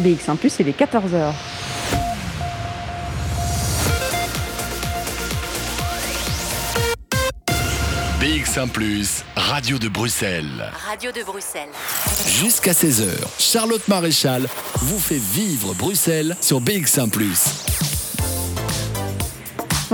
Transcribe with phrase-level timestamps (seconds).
[0.00, 1.32] BX1 Plus, il est 14h.
[8.20, 10.70] BX1 Plus, Radio de Bruxelles.
[10.86, 11.68] Radio de Bruxelles.
[12.26, 14.46] Jusqu'à 16h, Charlotte Maréchal
[14.76, 17.95] vous fait vivre Bruxelles sur BX1 Plus.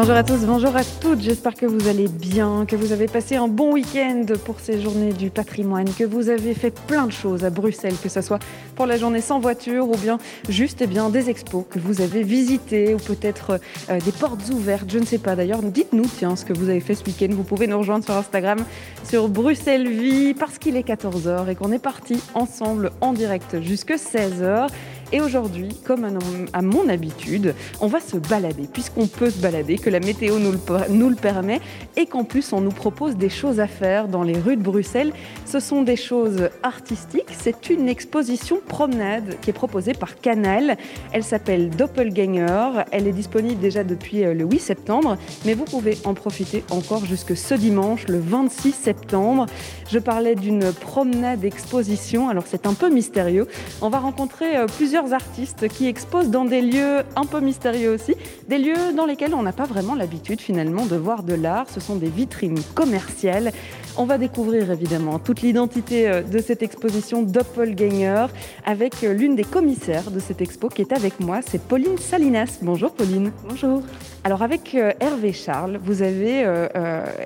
[0.03, 3.37] Bonjour à tous, bonjour à toutes, j'espère que vous allez bien, que vous avez passé
[3.37, 7.45] un bon week-end pour ces journées du patrimoine, que vous avez fait plein de choses
[7.45, 8.41] à Bruxelles, que ce soit
[8.75, 12.25] pour la journée sans voiture ou bien juste eh bien, des expos que vous avez
[12.25, 13.61] visitées ou peut-être
[13.91, 15.63] euh, des portes ouvertes, je ne sais pas d'ailleurs.
[15.63, 18.59] Dites-nous tiens ce que vous avez fait ce week-end, vous pouvez nous rejoindre sur Instagram,
[19.05, 23.93] sur Bruxelles Vie, parce qu'il est 14h et qu'on est parti ensemble en direct jusque
[23.93, 24.67] 16h.
[25.13, 26.09] Et aujourd'hui, comme
[26.53, 30.53] à mon habitude, on va se balader, puisqu'on peut se balader, que la météo nous
[30.53, 31.61] le, nous le permet,
[31.97, 35.13] et qu'en plus on nous propose des choses à faire dans les rues de Bruxelles.
[35.45, 37.29] Ce sont des choses artistiques.
[37.39, 40.79] C'est une exposition promenade qui est proposée par Canal.
[41.13, 42.85] Elle s'appelle Doppelganger.
[42.91, 47.05] Elle est disponible déjà depuis euh, le 8 septembre, mais vous pouvez en profiter encore
[47.05, 49.47] jusque ce dimanche, le 26 septembre.
[49.91, 52.31] Je parlais d'une promenade exposition.
[52.31, 53.47] Alors c'est un peu mystérieux.
[53.83, 54.67] On va rencontrer euh,
[55.11, 58.15] artistes qui exposent dans des lieux un peu mystérieux aussi,
[58.49, 61.67] des lieux dans lesquels on n'a pas vraiment l'habitude finalement de voir de l'art.
[61.69, 63.53] Ce sont des vitrines commerciales.
[63.97, 68.27] On va découvrir évidemment toute l'identité euh, de cette exposition Doppelganger
[68.65, 72.59] avec euh, l'une des commissaires de cette expo qui est avec moi, c'est Pauline Salinas.
[72.63, 73.33] Bonjour Pauline.
[73.49, 73.83] Bonjour.
[74.25, 76.47] Alors avec euh, Hervé Charles, vous avez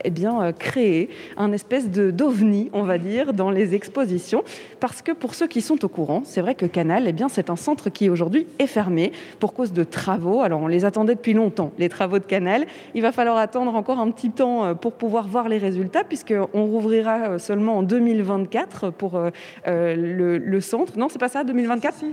[0.05, 4.44] eh bien, créé un espèce de d'ovni, on va dire, dans les expositions,
[4.80, 7.50] parce que pour ceux qui sont au courant, c'est vrai que Canal, eh bien, c'est
[7.50, 10.42] un centre qui aujourd'hui est fermé pour cause de travaux.
[10.42, 12.66] Alors on les attendait depuis longtemps, les travaux de Canal.
[12.94, 16.64] Il va falloir attendre encore un petit temps euh, pour pouvoir voir les résultats, puisqu'on
[16.64, 19.31] rouvrira euh, seulement en 2024 pour euh,
[19.66, 20.98] le, centre.
[20.98, 22.05] Non, c'est pas ça, 2024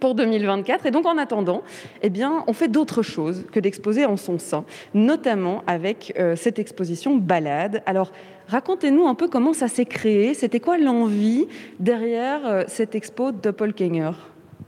[0.00, 0.86] pour 2024.
[0.86, 1.62] Et donc, en attendant,
[2.02, 7.16] eh bien, on fait d'autres choses que d'exposer en son sein, notamment avec cette exposition
[7.16, 7.82] Balade.
[7.86, 8.12] Alors,
[8.48, 10.34] racontez-nous un peu comment ça s'est créé.
[10.34, 11.46] C'était quoi l'envie
[11.80, 14.12] derrière cette expo Doppelganger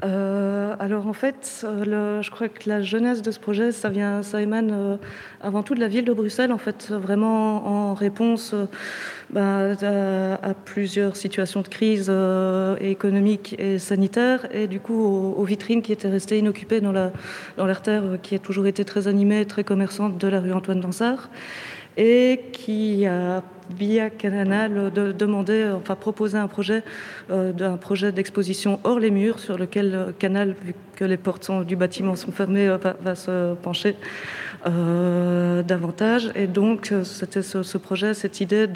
[0.03, 4.23] euh, alors en fait, euh, je crois que la jeunesse de ce projet, ça vient,
[4.23, 4.97] ça émane euh,
[5.43, 8.55] avant tout de la ville de Bruxelles, en fait, vraiment en réponse
[9.29, 12.11] bah, à, plusieurs situations de crise
[12.81, 17.13] économique et sanitaire, et du coup aux, vitrines qui étaient restées inoccupées dans la
[17.57, 21.29] dans l'artère qui a toujours été très animée, très commerçante de la rue Antoine Dansard
[21.97, 23.43] et qui a
[23.77, 26.83] via Canal de, enfin proposer un projet
[27.31, 31.51] euh, d'un projet d'exposition hors les murs sur lequel euh, Canal, vu que les portes
[31.65, 33.97] du bâtiment sont fermées, euh, va, se pencher
[34.67, 36.31] davantage.
[36.35, 38.67] Et donc c'était ce, projet, cette idée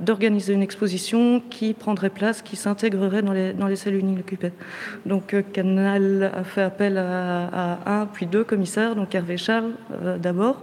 [0.00, 4.52] d'organiser une exposition qui prendrait place, qui s'intégrerait dans les, dans les cellules inoccupées.
[5.04, 9.72] Donc Canal a fait appel à, un puis deux commissaires, donc Hervé Charles
[10.18, 10.62] d'abord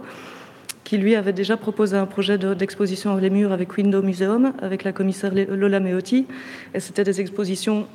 [0.88, 4.84] qui lui avait déjà proposé un projet d'exposition de, les murs avec Window Museum, avec
[4.84, 6.26] la commissaire Lola Meotti.
[6.72, 7.86] Et c'était des expositions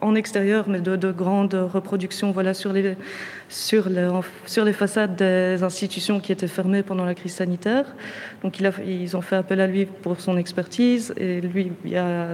[0.00, 2.96] en extérieur, mais de, de, grandes reproductions voilà, sur, les,
[3.48, 4.08] sur, les,
[4.46, 7.84] sur les façades des institutions qui étaient fermées pendant la crise sanitaire.
[8.42, 12.30] Donc ils ont fait appel à lui pour son expertise, et lui, il a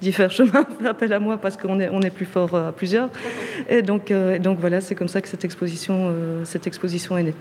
[0.00, 3.10] différents chemins, fait appel à moi parce qu'on est, on est plus fort à plusieurs.
[3.68, 7.24] Et donc, euh, donc voilà, c'est comme ça que cette exposition, euh, cette exposition est
[7.24, 7.34] née.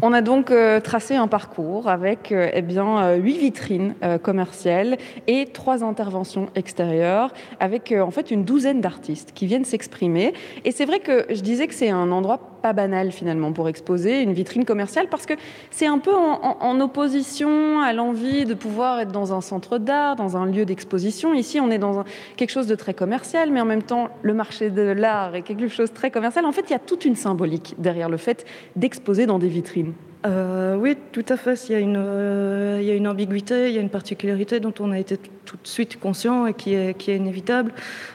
[0.00, 4.96] On a donc euh, tracé un parcours avec euh, eh bien euh, huit vitrines commerciales
[5.26, 10.34] et trois interventions extérieures avec en fait une douzaine d'artistes qui viennent s'exprimer.
[10.64, 14.22] Et c'est vrai que je disais que c'est un endroit pas banal finalement pour exposer
[14.22, 15.34] une vitrine commerciale parce que
[15.70, 20.36] c'est un peu en, opposition à l'envie de pouvoir être dans un centre d'art, dans
[20.36, 21.34] un lieu d'exposition.
[21.34, 22.04] Ici, on est dans
[22.36, 25.68] quelque chose de très commercial, mais en même temps, le marché de l'art est quelque
[25.68, 26.44] chose de très commercial.
[26.44, 28.46] En fait, il y a toute une symbolique derrière le fait
[28.76, 29.92] d'exposer dans des vitrines.
[30.26, 31.54] Euh, oui, tout à fait.
[31.68, 34.58] Il y, a une, euh, il y a une ambiguïté, il y a une particularité
[34.58, 37.72] dont on a été tout de suite conscient et qui est, inévitable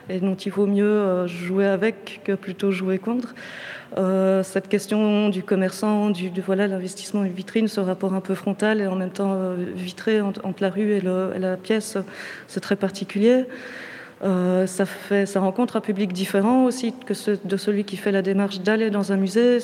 [0.10, 3.34] et dont il vaut mieux euh, jouer avec que plutôt jouer contre.
[4.44, 8.96] cette question du commerçant, du, voilà l'investissement vitrine, ce rapport un peu frontal et en
[8.96, 11.98] même temps vitré entre, la rue et la pièce,
[12.48, 13.46] c'est très particulier.
[14.24, 17.14] Euh, ça, fait, ça rencontre un public différent aussi que
[17.46, 19.60] de celui qui fait la démarche d'aller dans un musée.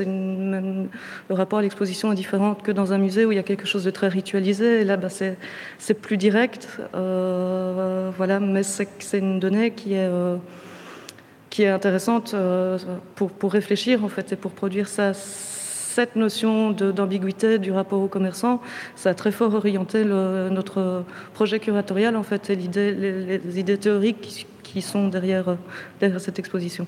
[0.00, 0.88] Le
[1.30, 3.84] rapport à l'exposition est différent que dans un musée où il y a quelque chose
[3.84, 4.84] de très ritualisé.
[4.84, 6.68] Là, bah, c'est, plus direct.
[6.94, 10.36] Euh, voilà, mais c'est, une donnée qui est, euh,
[11.48, 12.34] qui est intéressante
[13.14, 15.12] pour, pour réfléchir en fait et pour produire ça
[15.92, 18.60] cette notion d'ambiguïté du rapport aux commerçants,
[18.96, 21.04] ça a très fort orienté notre
[21.34, 25.56] projet curatorial en fait et l'idée, les, idées théoriques qui, qui sont derrière,
[26.00, 26.86] derrière cette exposition.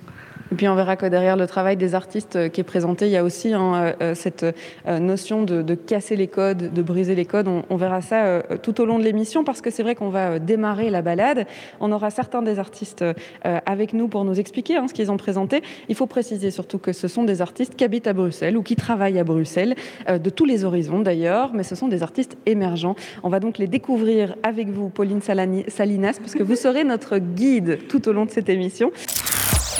[0.52, 3.12] Et puis on verra que derrière le travail des artistes euh, qui est présenté, il
[3.12, 4.46] y a aussi hein, euh, euh, cette
[4.86, 7.48] notion de, casser les codes, de briser les codes.
[7.48, 10.90] On, verra ça tout au long de l'émission parce que c'est vrai qu'on va démarrer
[10.90, 11.46] la balade.
[11.80, 13.04] On aura certains des artistes
[13.42, 15.62] avec nous pour nous expliquer hein, ce qu'ils ont présenté.
[15.88, 18.76] Il faut préciser surtout que ce sont des artistes qui habitent à Bruxelles ou qui
[18.76, 19.74] travaillent à Bruxelles,
[20.08, 22.94] de tous les horizons d'ailleurs, mais ce sont des artistes émergents.
[23.22, 27.73] On va donc les découvrir avec vous, Pauline Salinas, parce que vous serez notre guide
[27.76, 28.92] tout au long de cette émission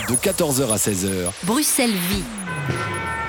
[0.09, 1.31] de 14h à 16h.
[1.45, 2.25] Bruxelles vit.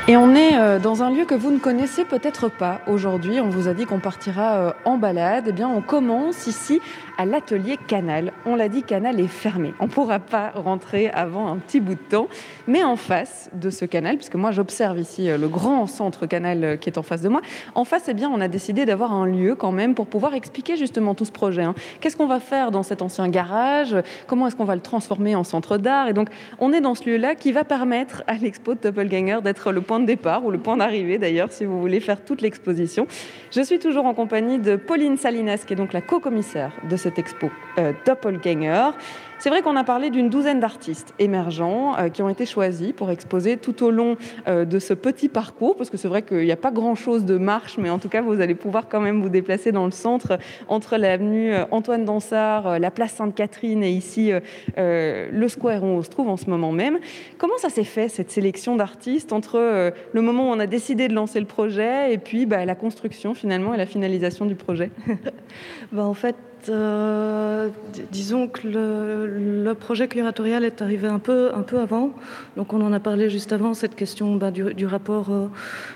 [0.08, 3.40] Et on est euh, dans un lieu que vous ne connaissez peut-être pas aujourd'hui.
[3.40, 5.46] On vous a dit qu'on partira euh, en balade.
[5.48, 6.80] Eh bien, on commence ici
[7.18, 8.34] à l'atelier Canal.
[8.46, 9.74] On l'a dit, Canal est fermé.
[9.80, 12.28] On ne pourra pas rentrer avant un petit bout de temps.
[12.68, 16.78] Mais en face de ce canal, puisque moi j'observe ici euh, le grand centre Canal
[16.80, 17.42] qui est en face de moi,
[17.76, 20.78] en face, eh bien, on a décidé d'avoir un lieu quand même pour pouvoir expliquer
[20.78, 21.64] justement tout ce projet.
[21.64, 21.76] Hein.
[22.00, 23.96] Qu'est-ce qu'on va faire dans cet ancien garage?
[24.28, 26.08] Comment est-ce qu'on va le transformer en centre d'art?
[26.08, 26.30] Et donc,
[26.60, 30.00] on est dans ce lieu-là qui va permettre à l'expo de Doppelganger d'être le point
[30.00, 33.08] de départ ou le point d'arrivée d'ailleurs si vous voulez faire toute l'exposition.
[33.52, 37.20] Je suis toujours en compagnie de Pauline Salinas qui est donc la co-commissaire de cette
[37.20, 38.90] expo euh, Doppelganger.
[39.38, 43.12] C'est vrai qu'on a parlé d'une douzaine d'artistes émergents euh, qui ont été choisis pour
[43.12, 44.18] exposer tout au long
[44.48, 47.38] euh, de ce petit parcours, parce que c'est vrai qu'il n'y a pas grand-chose de
[47.38, 50.40] marche, mais en tout cas, vous allez pouvoir quand même vous déplacer dans le centre,
[50.68, 54.32] entre l'avenue euh, Antoine Dansard, la place Sainte-Catherine et ici
[54.78, 57.00] le square où on se trouve en ce moment même.
[57.38, 61.14] Comment ça s'est fait, cette sélection d'artistes, entre le moment où on a décidé de
[61.14, 64.92] lancer le projet et puis bah, la construction finalement et la finalisation du projet?
[65.92, 66.36] Bah, En fait,
[66.70, 67.70] euh,
[68.12, 72.12] disons que le, projet curatorial est arrivé un peu, un peu avant.
[72.58, 75.48] Donc on en a parlé juste avant, cette question bah, du, rapport, euh,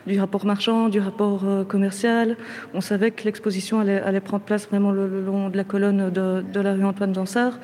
[0.05, 2.37] du rapport marchand, du rapport euh, commercial.
[2.73, 6.59] On savait que l'exposition allait, prendre place vraiment le, long de la colonne de, de
[6.59, 7.59] la rue Antoine Dansard.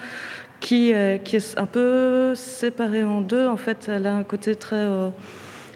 [0.62, 0.94] Qui,
[1.24, 3.46] qui est un peu séparée en deux.
[3.46, 4.88] En fait, elle a un côté très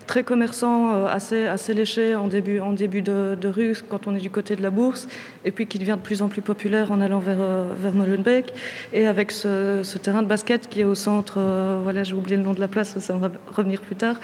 [0.10, 4.20] très commerçant, euh, assez, assez léché en début, en début de, rue quand on est
[4.20, 5.08] du côté de la bourse,
[5.46, 8.52] et puis qui devient de plus en plus populaire en allant vers, euh, vers Molenbeek,
[8.92, 12.44] et avec ce, terrain de basket qui est au centre, euh, voilà, j'ai oublié le
[12.44, 14.16] nom de la place, ça va revenir plus tard.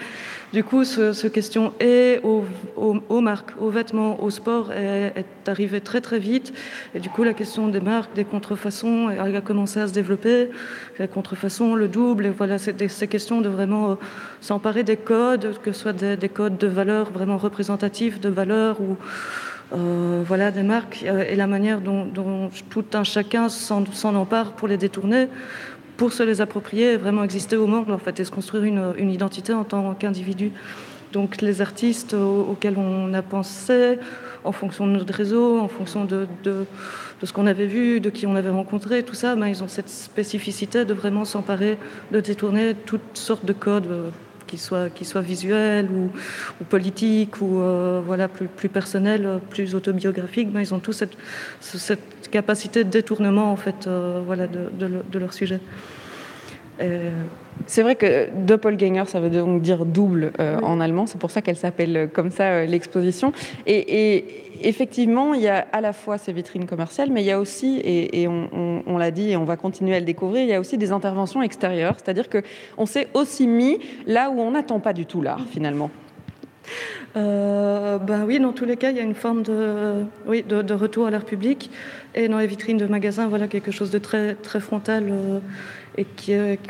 [0.52, 6.00] Du coup, ce, question est aux, marques, aux vêtements, au sport est, est arrivée très
[6.00, 6.52] très vite,
[6.94, 10.50] et du coup, la question des marques, des contrefaçons a commencé à se développer,
[10.98, 13.98] la contrefaçon, le double, et voilà, c'est ces questions de vraiment
[14.40, 18.96] s'emparer des codes, que ce soit des, codes de valeurs vraiment représentatifs de valeurs ou
[19.74, 22.06] euh, voilà, des marques, euh, et la manière dont,
[22.70, 25.26] tout un chacun s'en empare pour les détourner,
[25.96, 29.52] pour se les approprier vraiment exister au monde, en fait, et se construire une, identité
[29.52, 30.52] en tant qu'individu.
[31.12, 33.98] Donc les artistes auxquels on a pensé,
[34.44, 36.26] en fonction de notre réseau, en fonction de,
[37.22, 39.88] ce qu'on avait vu, de qui on avait rencontré, tout ça, ben, ils ont cette
[39.88, 41.78] spécificité de vraiment s'emparer,
[42.12, 44.10] de détourner toutes sortes de codes euh,
[44.46, 46.10] qu'ils soient, visuels ou,
[46.60, 51.16] ou politiques ou euh, voilà, plus, plus personnels, plus autobiographiques, ben, ils ont tous cette,
[51.60, 52.00] cette,
[52.40, 55.60] capacité de détournement en fait, euh, voilà, de, de, leur sujet.
[57.66, 61.56] C'est vrai que Doppelganger, ça veut donc dire double en allemand, c'est pour ça qu'elle
[61.56, 63.32] s'appelle comme ça l'exposition.
[63.64, 63.78] Et,
[64.12, 67.40] et, effectivement, il y a à la fois ces vitrines commerciales, mais il y a
[67.40, 70.60] aussi, et, on, l'a dit et on va continuer à le découvrir, il y a
[70.60, 75.06] aussi des interventions extérieures, c'est-à-dire qu'on s'est aussi mis là où on n'attend pas du
[75.06, 75.90] tout l'art finalement.
[77.16, 81.10] Euh, ben oui, dans tous les cas, il y a une forme de, retour à
[81.10, 81.70] l'art public.
[82.14, 85.40] Et dans les vitrines de magasins, voilà quelque chose de très, très frontal euh,
[85.96, 86.06] et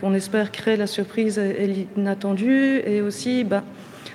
[0.01, 2.81] qu'on espère créer la surprise et, l'inattendu.
[2.85, 3.63] Et aussi, ben,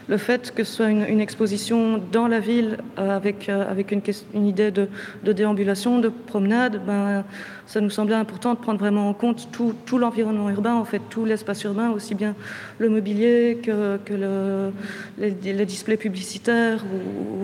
[0.08, 4.02] le fait que ce soit une, exposition dans la ville euh, avec, euh, avec une,
[4.34, 4.88] une idée de,
[5.24, 7.24] déambulation, de promenade, ben,
[7.68, 11.02] ça nous semblait important de prendre vraiment en compte tout, tout l'environnement urbain, en fait,
[11.10, 12.36] tout l'espace urbain, aussi bien
[12.80, 14.72] le mobilier que, que le,
[15.18, 16.84] les, displays publicitaires,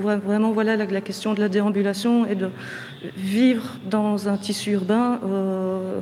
[0.02, 2.50] vraiment voilà la, question de la déambulation et de
[3.16, 5.20] vivre dans un tissu urbain.
[5.24, 6.00] Euh,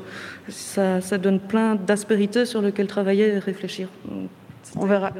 [0.50, 3.89] ça, ça donne plein d'aspérités sur lesquelles travailler et réfléchir.
[4.77, 5.12] On verra,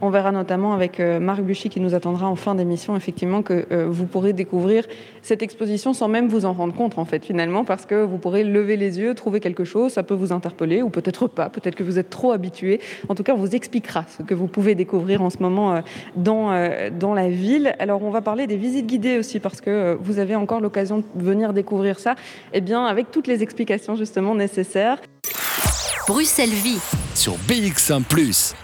[0.00, 3.66] on verra notamment avec euh, Marc Buchy qui nous attendra en fin d'émission, effectivement, que
[3.72, 4.84] euh, vous pourrez découvrir
[5.22, 8.44] cette exposition sans même vous en rendre compte, en fait, finalement, parce que vous pourrez
[8.44, 11.82] lever les yeux, trouver quelque chose, ça peut vous interpeller, ou peut-être pas, peut-être que
[11.82, 12.80] vous êtes trop habitué.
[13.08, 15.80] En tout cas, on vous expliquera ce que vous pouvez découvrir en ce moment euh,
[16.16, 16.50] dans,
[16.90, 17.74] dans la ville.
[17.78, 21.22] Alors, on va parler des visites guidées aussi, parce que vous avez encore l'occasion de
[21.22, 22.12] venir découvrir ça,
[22.52, 24.98] et eh bien, avec toutes les explications justement nécessaires.
[26.06, 26.80] Bruxelles Vie
[27.14, 28.02] sur BX1⁇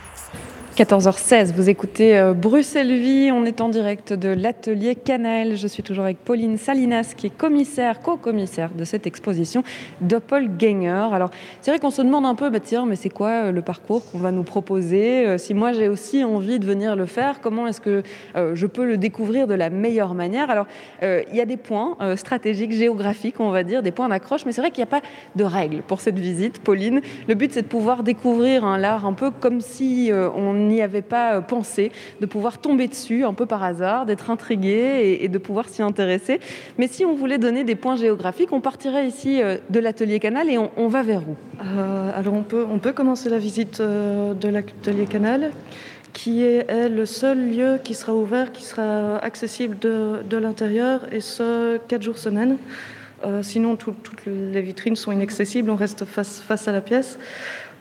[0.79, 5.57] 14h16, vous écoutez euh, Bruxelles Vie, on est en direct de l'atelier Canal.
[5.57, 9.65] Je suis toujours avec Pauline Salinas, qui est commissaire, co-commissaire de cette exposition
[10.01, 11.09] Doppelganger.
[11.13, 11.31] Alors,
[11.63, 14.09] c'est vrai qu'on se demande un peu, bah, tiens, mais c'est quoi euh, le parcours
[14.09, 17.67] qu'on va nous proposer euh, Si moi j'ai aussi envie de venir le faire, comment
[17.67, 18.05] est-ce que
[18.37, 20.49] je peux le découvrir de la meilleure manière?
[20.49, 20.67] Alors,
[21.03, 24.61] il y a des points stratégiques, géographiques, on va dire, des points d'accroche, mais c'est
[24.61, 25.03] vrai qu'il n'y a pas
[25.35, 27.01] de règles pour cette visite, Pauline.
[27.27, 31.03] Le but, c'est de pouvoir découvrir un l'art un peu comme si on n'y avait
[31.03, 35.39] pas euh, pensé, de pouvoir tomber dessus un peu par hasard, d'être intrigué et, de
[35.39, 36.41] pouvoir s'y intéresser.
[36.79, 40.51] Mais si on voulait donner des points géographiques, on partirait ici euh, de l'atelier Canal
[40.51, 41.37] et on, va vers où?
[41.63, 45.53] Euh, Alors on peut, on peut commencer la visite de l'atelier Canal
[46.13, 51.21] qui est, le seul lieu qui sera ouvert, qui sera accessible de, de l'intérieur, et
[51.21, 52.57] ce, quatre jours semaine.
[53.43, 57.19] sinon, toutes les vitrines sont inaccessibles, on reste face, face à la pièce.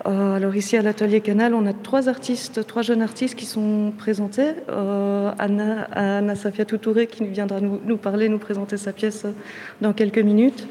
[0.08, 3.92] Euh, alors ici à l'atelier Canal, on a trois artistes, trois jeunes artistes qui sont
[3.98, 4.52] présentés.
[4.70, 9.26] Euh, Anna, Anna Safia Toutouré qui viendra nous, parler, nous présenter sa pièce
[9.82, 10.68] dans quelques minutes.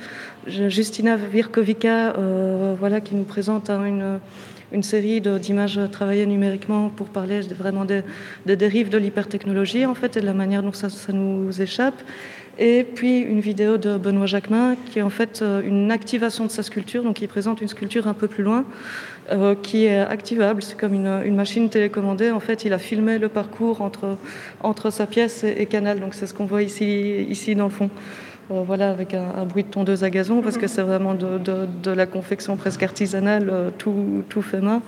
[0.47, 4.21] Justina Virkovica, euh, voilà, qui nous présente une,
[4.73, 8.03] une série d'images travaillées numériquement pour parler vraiment des,
[8.47, 12.01] dérives de l'hypertechnologie en fait et de la manière dont ça nous échappe.
[12.59, 16.63] Et puis une vidéo de Benoît Jacquemin qui est en fait une activation de sa
[16.63, 18.65] sculpture, donc il présente une sculpture un peu plus loin.
[19.33, 20.63] Euh, qui est activable.
[20.63, 22.31] C'est comme une, machine télécommandée.
[22.31, 24.17] En fait, il a filmé le parcours entre,
[24.61, 25.99] entre sa pièce et, Canal.
[25.99, 27.91] Donc, c'est ce qu'on voit ici, ici dans le fond.
[28.53, 31.91] Euh, voilà, avec un, bruit de tondeuse à gazon, parce que c'est vraiment de, de,
[31.91, 34.81] la confection presque artisanale, euh, tout, tout fait main.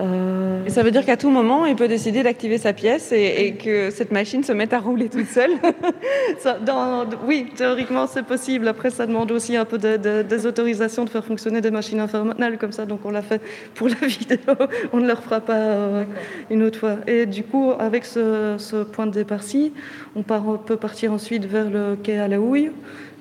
[0.00, 3.54] Euh, et ça veut dire qu'à tout moment, il peut décider d'activer sa pièce et,
[3.62, 5.52] que cette machine se mette à rouler toute seule
[7.26, 8.68] Oui, théoriquement, c'est possible.
[8.68, 12.72] Après, ça demande aussi un peu des autorisations de faire fonctionner des machines informales comme
[12.72, 12.86] ça.
[12.86, 13.42] Donc, on l'a fait
[13.74, 14.54] pour la vidéo.
[14.92, 16.04] On ne le refera pas euh,
[16.50, 16.96] une autre fois.
[17.06, 19.72] Et du coup, avec ce, point de départ-ci,
[20.16, 22.70] on, peut partir ensuite vers le quai à la houille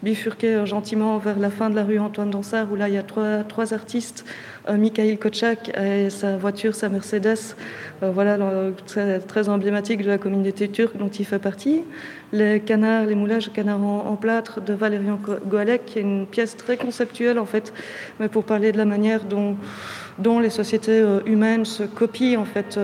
[0.03, 3.03] bifurquer gentiment vers la fin de la rue Antoine Dansard, où là, il y a
[3.03, 4.25] trois, trois artistes
[4.69, 7.55] euh, Mikhail Kotchak et sa voiture, sa Mercedes,
[8.03, 8.37] euh, voilà,
[8.85, 11.83] très, emblématique de la communauté turque dont il fait partie.
[12.31, 16.77] Les canards, les moulages canards en, plâtre de Valérian Goalek, qui est une pièce très
[16.77, 17.73] conceptuelle en fait,
[18.19, 19.55] mais pour parler de la manière dont,
[20.19, 22.79] dont les sociétés euh, humaines se copient en fait,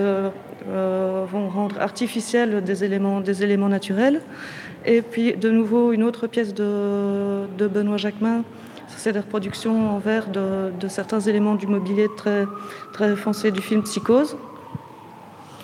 [1.31, 4.21] vont rendre artificiels des éléments, des éléments naturels.
[4.85, 8.43] Et puis de nouveau une autre pièce de, Benoît Jacquemin
[8.97, 14.37] c'est la reproduction en verre de, certains éléments du mobilier très, foncé du film Psychose.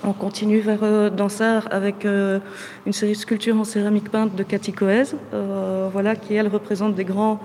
[0.03, 2.39] On continue vers euh, Dansard avec euh,
[2.87, 6.95] une série de sculptures en céramique peinte de Cathy Coez, euh, voilà, qui elle représente
[6.95, 7.39] des, grands,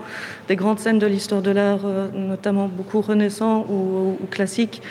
[0.47, 4.81] des grandes scènes de l'histoire de l'art, notamment beaucoup renaissants ou, classiques,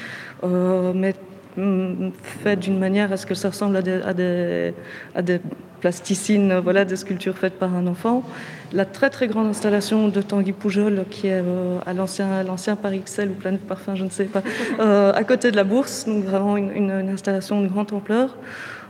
[0.45, 1.15] mais
[1.57, 2.11] mm,
[2.43, 5.41] faites d'une manière à ce que ça ressemble à des
[5.81, 8.25] plasticines, voilà, des sculptures faites par un enfant
[8.73, 12.99] la très très grande installation de Tanguy Poujol qui est euh, à l'ancien, l'ancien Paris
[12.99, 14.43] Excel ou Planète Parfum, je ne sais pas,
[14.81, 18.37] euh, à côté de la bourse, donc vraiment une, installation de grande ampleur.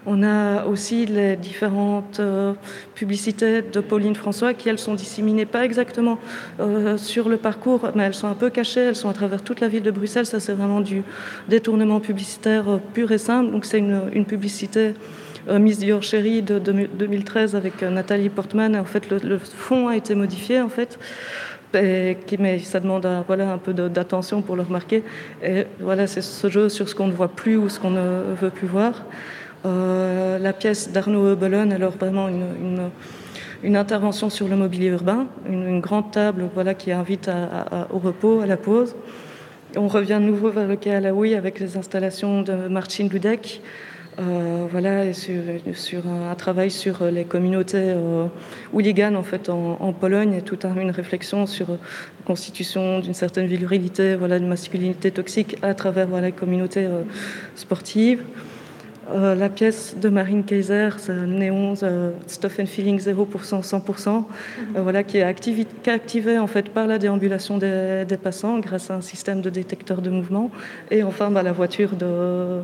[0.09, 2.52] On a aussi les différentes euh,
[2.95, 6.19] publicités de Pauline François qui, elles, sont disséminées pas exactement
[6.97, 9.66] sur le parcours, mais elles sont un peu cachées, elles sont à travers toute la
[9.69, 10.26] ville de Bruxelles.
[10.26, 11.02] Ça, c'est vraiment du
[11.49, 13.50] détournement publicitaire pur et simple.
[13.50, 14.95] Donc, c'est une, publicité
[15.49, 18.76] Miss Dior Chérie de, 2013 avec euh, Nathalie Portman.
[18.76, 20.99] En fait, le, fond a été modifié, en fait.
[21.75, 25.03] Mais ça demande un, voilà, un peu d'attention pour le remarquer.
[25.43, 28.35] Et voilà, c'est ce jeu sur ce qu'on ne voit plus ou ce qu'on ne
[28.41, 29.05] veut plus voir.
[29.67, 36.12] Euh, la pièce d'Arnaud Eubelon, alors vraiment une, intervention sur le mobilier urbain, une, grande
[36.12, 37.31] table voilà, qui invite
[37.93, 38.97] au repos, à la pause.
[39.76, 43.09] On revient de nouveau vers le quai à la Houille avec les installations de Marcin
[43.09, 43.61] Ludek,
[44.19, 48.29] euh, voilà, sur, un, travail sur les communautés euh,
[48.73, 51.77] en fait en, Pologne et toute une réflexion sur la
[52.25, 57.03] constitution d'une certaine virilité, voilà, d'une masculinité toxique à travers voilà, les communautés euh,
[57.57, 58.23] sportives.
[59.13, 64.25] Euh, la pièce de Marine Kaiser, Néon euh, Stuff and Feeling 0%, 100%, mhm.
[64.77, 69.01] euh, voilà, qui est activé en fait par la déambulation des, passants grâce à un
[69.03, 70.51] système de détecteur de mouvement.
[70.91, 72.63] Et enfin, bah, la voiture de,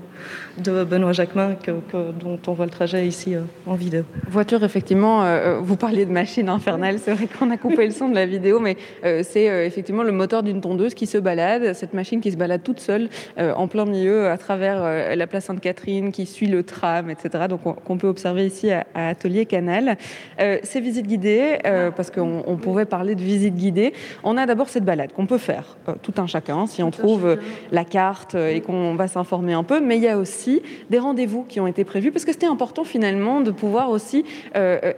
[0.59, 1.71] de Benoît Jacquemin, que,
[2.19, 3.35] dont on voit le trajet ici
[3.67, 4.03] en vidéo.
[4.29, 5.25] Voiture, effectivement,
[5.61, 6.99] vous parliez de machine infernale.
[6.99, 10.43] C'est vrai qu'on a coupé le son de la vidéo, mais c'est effectivement le moteur
[10.43, 14.29] d'une tondeuse qui se balade, cette machine qui se balade toute seule en plein milieu
[14.29, 17.45] à travers la place Sainte-Catherine, qui suit le tram, etc.
[17.49, 19.97] Donc qu'on peut observer ici à, Atelier Canal.
[20.39, 21.59] ces visites guidées,
[21.97, 23.93] parce qu'on pouvait parler de visites guidées,
[24.25, 27.39] on a d'abord cette balade qu'on peut faire, tout un chacun, si on trouve
[27.71, 31.45] la carte et qu'on va s'informer un peu, mais il y a aussi des rendez-vous
[31.45, 34.25] qui ont été prévus, parce que c'était important finalement de pouvoir aussi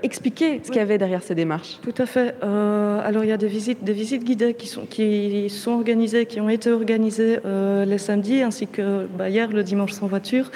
[0.03, 1.79] expliquer ce qu'il y avait derrière ces démarches.
[1.83, 2.35] Tout à fait.
[2.43, 6.41] alors il y a des visites, des visites guidées qui sont, qui sont organisées, qui
[6.41, 7.39] ont été organisées
[7.87, 10.51] les samedis, ainsi que bah, hier le dimanche sans voiture.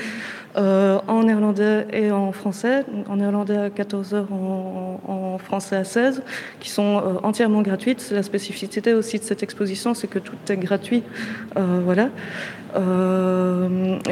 [0.58, 6.22] Euh, en néerlandais et en français, en néerlandais à 14h, en, français à 16,
[6.58, 8.10] qui sont euh, entièrement gratuites.
[8.10, 11.04] La spécificité aussi de cette exposition, c'est que tout est gratuit.
[11.56, 12.10] Euh, voilà.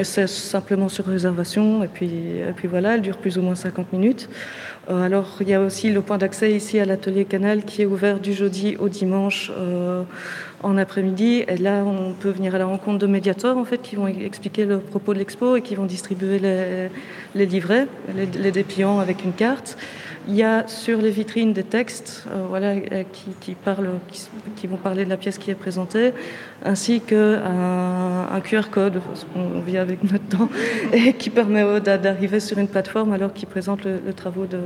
[0.04, 4.28] c'est simplement sur réservation, et puis voilà, elle dure plus ou moins 50 minutes.
[4.88, 8.20] Alors, il y a aussi le point d'accès ici à l'atelier Canal qui est ouvert
[8.20, 9.50] du jeudi au dimanche
[10.62, 11.44] en après-midi.
[11.48, 14.64] Et là, on peut venir à la rencontre de médiateurs en fait, qui vont expliquer
[14.64, 16.88] le propos de l'expo et qui vont distribuer les,
[17.34, 19.76] les livrets, les, les dépliants avec une carte.
[20.28, 24.00] Il y a sur les vitrines des textes euh, voilà, euh, qui, qui, parlent,
[24.56, 26.12] qui, vont parler de la pièce qui est présentée,
[26.64, 27.42] ainsi qu'un
[28.32, 30.48] un QR code, parce qu'on vit avec notre temps,
[30.92, 34.58] et qui permet d'arriver sur une plateforme alors qu'il présente le, le travaux de,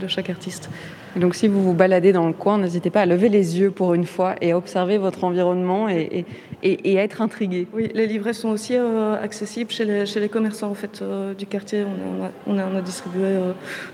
[0.00, 0.70] de, chaque artiste.
[1.14, 3.94] donc si vous vous baladez dans le coin, n'hésitez pas à lever les yeux pour
[3.94, 6.24] une fois et à observer votre environnement et,
[6.64, 7.68] et, et à être intrigué.
[7.72, 11.02] Oui, les livrets sont aussi euh, accessibles chez les, chez les, commerçants en fait,
[11.38, 11.84] du quartier.
[11.84, 13.36] On a, on a, on a distribué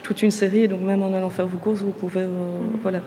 [0.02, 2.28] toute une série, donc même en allant faire vos courses, vous pouvez euh,
[2.82, 3.00] voilà,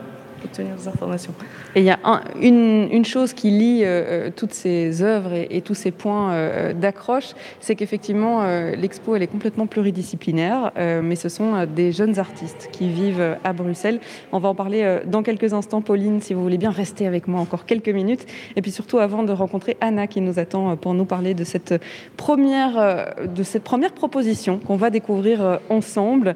[0.43, 1.33] obtenir des informations.
[1.75, 1.99] Et il y a
[2.39, 7.33] une, une, chose qui lie euh, euh, toutes ces œuvres et, tous ces points d'accroche,
[7.59, 8.43] c'est qu'effectivement,
[8.75, 13.99] l'expo, elle est complètement pluridisciplinaire, mais ce sont des jeunes artistes qui vivent à Bruxelles.
[14.31, 15.81] On va en parler dans quelques instants.
[15.81, 18.25] Pauline, si vous voulez bien rester avec moi encore quelques minutes.
[18.55, 21.81] Et puis surtout, avant de rencontrer Anna qui nous attend pour nous parler de cette
[22.15, 26.35] première, de cette première proposition qu'on va découvrir ensemble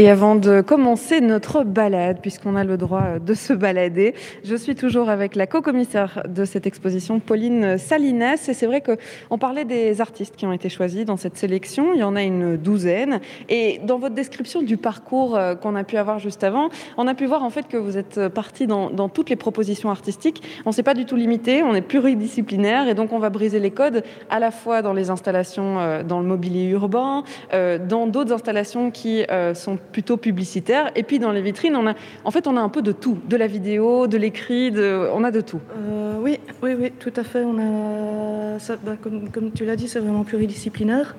[0.00, 4.14] et avant de commencer notre balade, puisqu'on a le droit de se balader,
[4.44, 8.36] je suis toujours avec la co-commissaire de cette exposition, Pauline Salines.
[8.48, 11.92] Et c'est vrai qu'on parlait des artistes qui ont été choisis dans cette sélection.
[11.92, 13.20] Il y en a une douzaine.
[13.50, 17.12] Et dans votre description du parcours euh, qu'on a pu avoir juste avant, on a
[17.12, 20.42] pu voir en fait que vous êtes parti dans, dans toutes les propositions artistiques.
[20.64, 23.60] On ne s'est pas du tout limité, on est pluridisciplinaire et donc on va briser
[23.60, 28.06] les codes à la fois dans les installations euh, dans le mobilier urbain, euh, dans
[28.06, 30.90] d'autres installations qui sont plutôt publicitaire.
[30.96, 33.18] Et puis dans les vitrines, on a, en fait, on a un peu de tout,
[33.28, 35.60] de la vidéo, de l'écrit, de, on a de tout.
[35.76, 37.44] Euh, oui, oui, oui, tout à fait.
[37.44, 41.16] On a, ça, bah, comme, tu l'as dit, c'est vraiment pluridisciplinaire.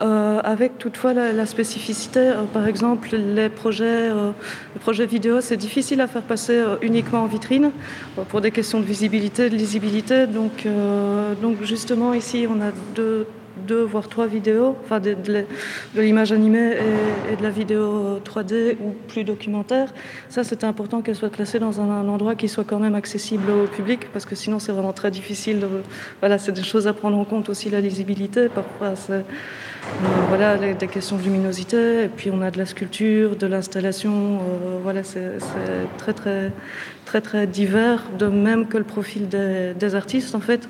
[0.00, 6.00] Euh, avec toutefois la, spécificité, euh, par exemple, les projets, les projets vidéo, c'est difficile
[6.00, 7.70] à faire passer uniquement en vitrine
[8.28, 10.26] pour des questions de visibilité, de lisibilité.
[10.26, 10.66] Donc,
[11.40, 15.16] donc justement, ici, on a deux deux voire trois vidéos, enfin de,
[15.94, 16.76] l'image animée
[17.30, 19.92] et, de la vidéo 3D ou plus documentaire.
[20.28, 23.66] Ça, c'était important qu'elle soit classée dans un, endroit qui soit quand même accessible au
[23.66, 25.66] public, parce que sinon, c'est vraiment très difficile.
[26.20, 28.48] Voilà, c'est des choses à prendre en compte aussi la lisibilité.
[28.48, 29.22] Parfois, c'est euh,
[30.28, 32.04] voilà des questions de luminosité.
[32.04, 34.12] Et puis, on a de la sculpture, de l'installation.
[34.12, 35.38] Euh, voilà, c'est
[35.98, 36.52] très très
[37.04, 40.68] très très divers, de même que le profil des artistes en fait.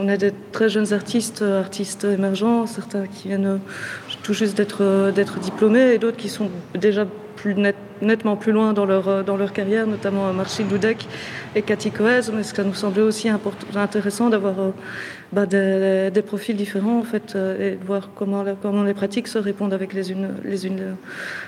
[0.00, 3.56] On a des très jeunes artistes, artistes émergents, certains qui viennent euh,
[4.22, 7.04] tout juste d'être euh, d'être diplômés et d'autres qui sont déjà
[8.00, 11.08] nettement plus loin dans leur, euh, carrière, notamment Marcel Dudek
[11.56, 12.30] et Cathy Coez.
[12.32, 13.28] Mais ça nous semblait aussi
[13.74, 14.54] intéressant d'avoir
[15.32, 18.44] bah, des, profils différents en fait, et de voir comment,
[18.84, 20.96] les pratiques se répondent avec les unes, les unes,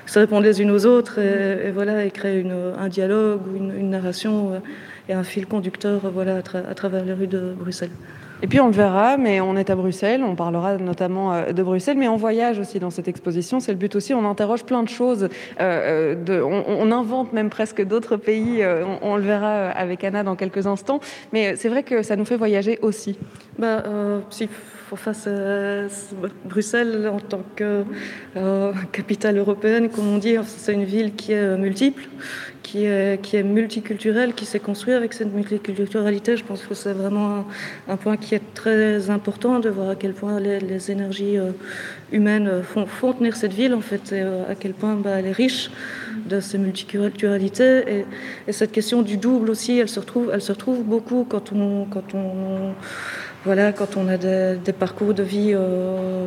[0.06, 2.44] se répondent les unes aux autres et, voilà, et créer
[2.78, 4.60] un dialogue ou une, narration
[5.08, 7.90] et un fil conducteur voilà, à travers les rues de Bruxelles.
[8.42, 11.62] Et puis on le verra, mais on est à Bruxelles, on parlera notamment euh, de
[11.62, 13.60] Bruxelles, mais on voyage aussi dans cette exposition.
[13.60, 15.28] C'est le but aussi, on interroge plein de choses,
[15.60, 18.62] euh, de, on, invente même presque d'autres pays.
[18.62, 21.00] Euh, on, le verra avec Anna dans quelques instants,
[21.32, 23.18] mais c'est vrai que ça nous fait voyager aussi.
[23.58, 24.48] Bah, euh, si
[24.92, 25.88] à
[26.44, 27.84] Bruxelles en tant que
[28.36, 32.08] euh, capitale européenne, comme on dit, c'est une ville qui est multiple,
[32.62, 36.36] qui est, qui est multiculturelle, qui s'est construite avec cette multiculturalité.
[36.36, 37.46] Je pense que c'est vraiment
[37.88, 41.50] un, point qui est très important de voir à quel point les, énergies euh,
[42.12, 45.32] humaines font, tenir cette ville, en fait, et euh, à quel point bah, elle est
[45.32, 45.70] riche
[46.28, 47.82] de ces multiculturalités.
[47.86, 48.04] Et,
[48.48, 51.86] et, cette question du double aussi, elle se retrouve, elle se retrouve beaucoup quand on,
[51.86, 52.74] quand on,
[53.44, 55.52] voilà, quand on a des, parcours de vie.
[55.54, 56.26] Euh,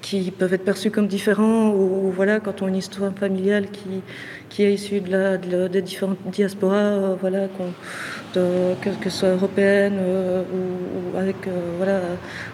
[0.00, 4.02] qui peuvent être perçus comme différents, ou, voilà, quand on a une histoire familiale qui,
[4.48, 7.46] qui est issue de la, des différentes diasporas, euh, voilà,
[8.32, 11.36] que, que, ce soit européenne euh, ou, avec,
[11.76, 12.00] voilà,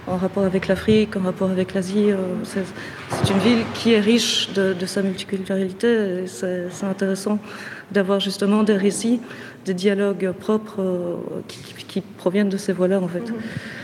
[0.09, 2.11] en rapport avec l'Afrique, en rapport avec l'Asie.
[2.45, 6.27] c'est une ville qui est riche de, sa multiculturalité.
[6.27, 7.39] C'est intéressant
[7.93, 9.21] d'avoir justement des récits,
[9.69, 13.21] des dialogues propres qui, qui, proviennent de ces voix-là, en fait.
[13.21, 13.79] Mm-hmm.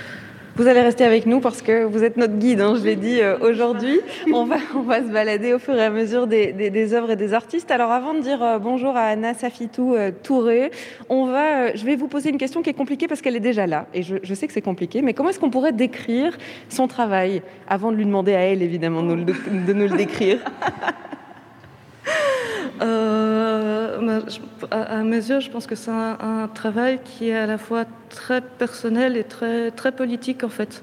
[0.57, 3.20] Vous allez rester avec nous parce que vous êtes notre guide, hein, je l'ai dit
[3.20, 4.01] euh, aujourd'hui.
[4.33, 7.16] On va, on va se balader au fur et à mesure des, des, œuvres et
[7.16, 7.73] des artistes.
[7.73, 10.70] Alors avant de dire euh, bonjour à Anna Safitou euh, Touré,
[11.09, 13.66] on va, je vais vous poser une question qui est compliquée parce qu'elle est déjà
[13.66, 13.87] là.
[13.94, 17.42] Et je, je sais que c'est compliqué, mais comment est-ce qu'on pourrait décrire son travail?
[17.66, 20.38] Avant de lui demander à elle, évidemment, de, de nous le décrire
[22.82, 24.20] euh,
[24.70, 28.40] à, mes yeux, je pense que c'est un, travail qui est à la fois très
[28.40, 30.82] personnel et très, très politique, en fait.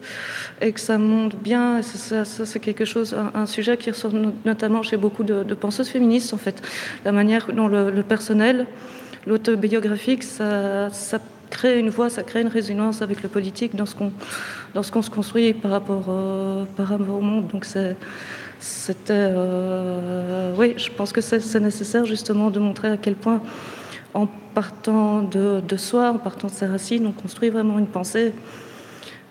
[0.62, 4.12] Et que ça montre bien, ça, c'est quelque chose, un, sujet qui ressort
[4.46, 6.62] notamment chez beaucoup de, penseuses féministes, en fait.
[7.06, 8.68] La manière dont le, personnel,
[9.28, 13.96] l'autobiographique, ça, ça crée une voix, ça crée une résonance avec le politique dans ce
[13.96, 14.12] qu'on,
[14.74, 17.48] dans ce qu'on se construit par rapport, euh, par rapport au monde.
[17.48, 17.96] Donc c'est
[18.62, 19.14] c'était.
[19.14, 23.42] Euh, oui, je pense que c'est nécessaire justement de montrer à quel point,
[24.14, 28.34] en partant de, soi, en partant de ses racines, on construit vraiment une pensée.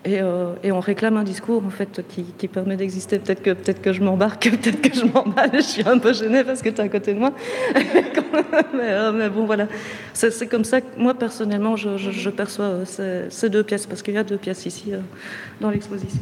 [0.03, 3.19] Et, euh, on réclame un discours en fait qui, permet d'exister.
[3.19, 5.51] Peut-être que peut-être que je m'embarque, peut-être que je m'emballe.
[5.53, 7.31] Je suis un peu gênée parce que tu es à côté de moi.
[8.73, 9.67] Euh, mais, bon voilà,
[10.13, 14.23] c'est comme ça que moi personnellement je, perçois ces, deux pièces parce qu'il y a
[14.23, 14.93] deux pièces ici
[15.59, 16.21] dans l'exposition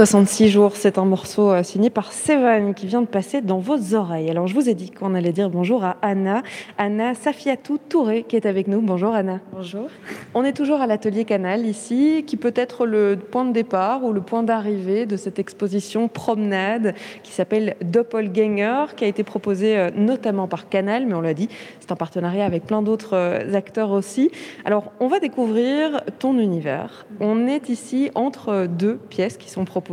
[0.00, 3.94] 66 jours, c'est un morceau euh, signé par Sevan qui vient de passer dans vos
[3.94, 4.30] oreilles.
[4.30, 6.42] Alors je vous ai dit qu'on allait dire bonjour à Anna,
[6.78, 8.80] Anna Safiatou Touré qui est avec nous.
[8.80, 9.40] Bonjour Anna.
[9.52, 9.88] Bonjour.
[10.32, 14.14] On est toujours à l'atelier Canal ici, qui peut être le point de départ ou
[14.14, 19.90] le point d'arrivée de cette exposition promenade qui s'appelle Doppelganger, qui a été proposée euh,
[19.94, 23.90] notamment par Canal, mais on l'a dit, c'est un partenariat avec plein d'autres euh, acteurs
[23.90, 24.30] aussi.
[24.64, 27.04] Alors on va découvrir ton univers.
[27.20, 29.89] On est ici entre deux pièces qui sont proposées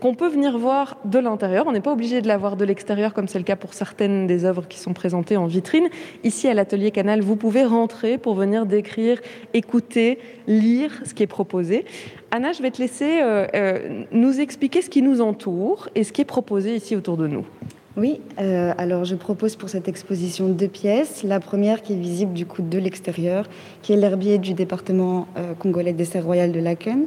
[0.00, 1.66] qu'on peut venir voir de l'intérieur.
[1.66, 4.26] On n'est pas obligé de la voir de l'extérieur, comme c'est le cas pour certaines
[4.26, 5.88] des œuvres qui sont présentées en vitrine.
[6.22, 9.20] Ici, à l'atelier Canal, vous pouvez rentrer pour venir décrire,
[9.52, 11.84] écouter, lire ce qui est proposé.
[12.30, 16.12] Anna, je vais te laisser euh, euh, nous expliquer ce qui nous entoure et ce
[16.12, 17.44] qui est proposé ici autour de nous.
[17.96, 21.22] Oui, euh, alors je propose pour cette exposition deux pièces.
[21.22, 23.46] La première qui est visible du coup de l'extérieur,
[23.82, 27.06] qui est l'herbier du département euh, congolais des Serres royales de Laken.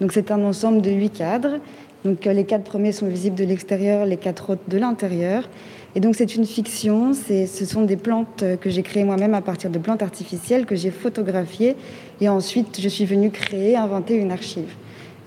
[0.00, 1.58] Donc c'est un ensemble de huit cadres.
[2.04, 5.48] Donc euh, les quatre premiers sont visibles de l'extérieur, les quatre autres de l'intérieur.
[5.96, 9.70] Et donc c'est une fiction, ce sont des plantes que j'ai créées moi-même à partir
[9.70, 11.74] de plantes artificielles que j'ai photographiées
[12.20, 14.72] et ensuite je suis venue créer, inventer une archive.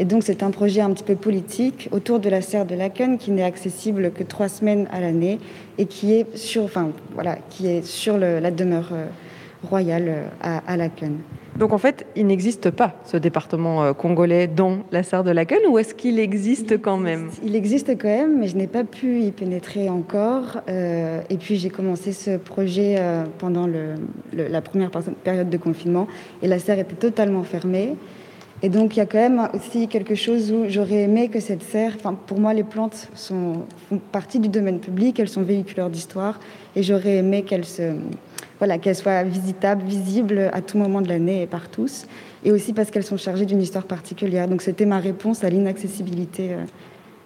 [0.02, 3.20] Et donc c'est un projet un petit peu politique autour de la serre de Laken
[3.20, 5.38] qui n'est accessible que trois semaines à l'année
[5.78, 9.06] et qui est sur, enfin, voilà, qui est sur la demeure euh,
[9.62, 11.20] royale euh, à, à, Laken.
[11.56, 15.60] Donc en fait, il n'existe pas ce département euh, congolais dans la serre de Laken
[15.70, 17.30] ou est-ce qu'il existe quand même?
[17.44, 20.62] Il existe quand même, mais je n'ai pas pu y pénétrer encore.
[20.68, 23.00] et puis j'ai commencé ce projet
[23.38, 23.94] pendant le,
[24.34, 26.08] la première période de confinement
[26.42, 27.94] et la serre était totalement fermée.
[28.63, 31.63] Et donc il y a quand même aussi quelque chose où j'aurais aimé que cette
[31.63, 35.89] serre, enfin, pour moi les plantes sont, font partie du domaine public, elles sont véhiculeurs
[35.89, 36.39] d'histoire,
[36.76, 37.65] et j'aurais aimé qu'elles
[38.60, 42.06] voilà, qu'elles soient visitables, visibles à tout moment de l'année et par tous,
[42.43, 44.47] et aussi parce qu'elles sont chargées d'une histoire particulière.
[44.47, 46.58] Donc c'était ma réponse à l'inaccessibilité euh,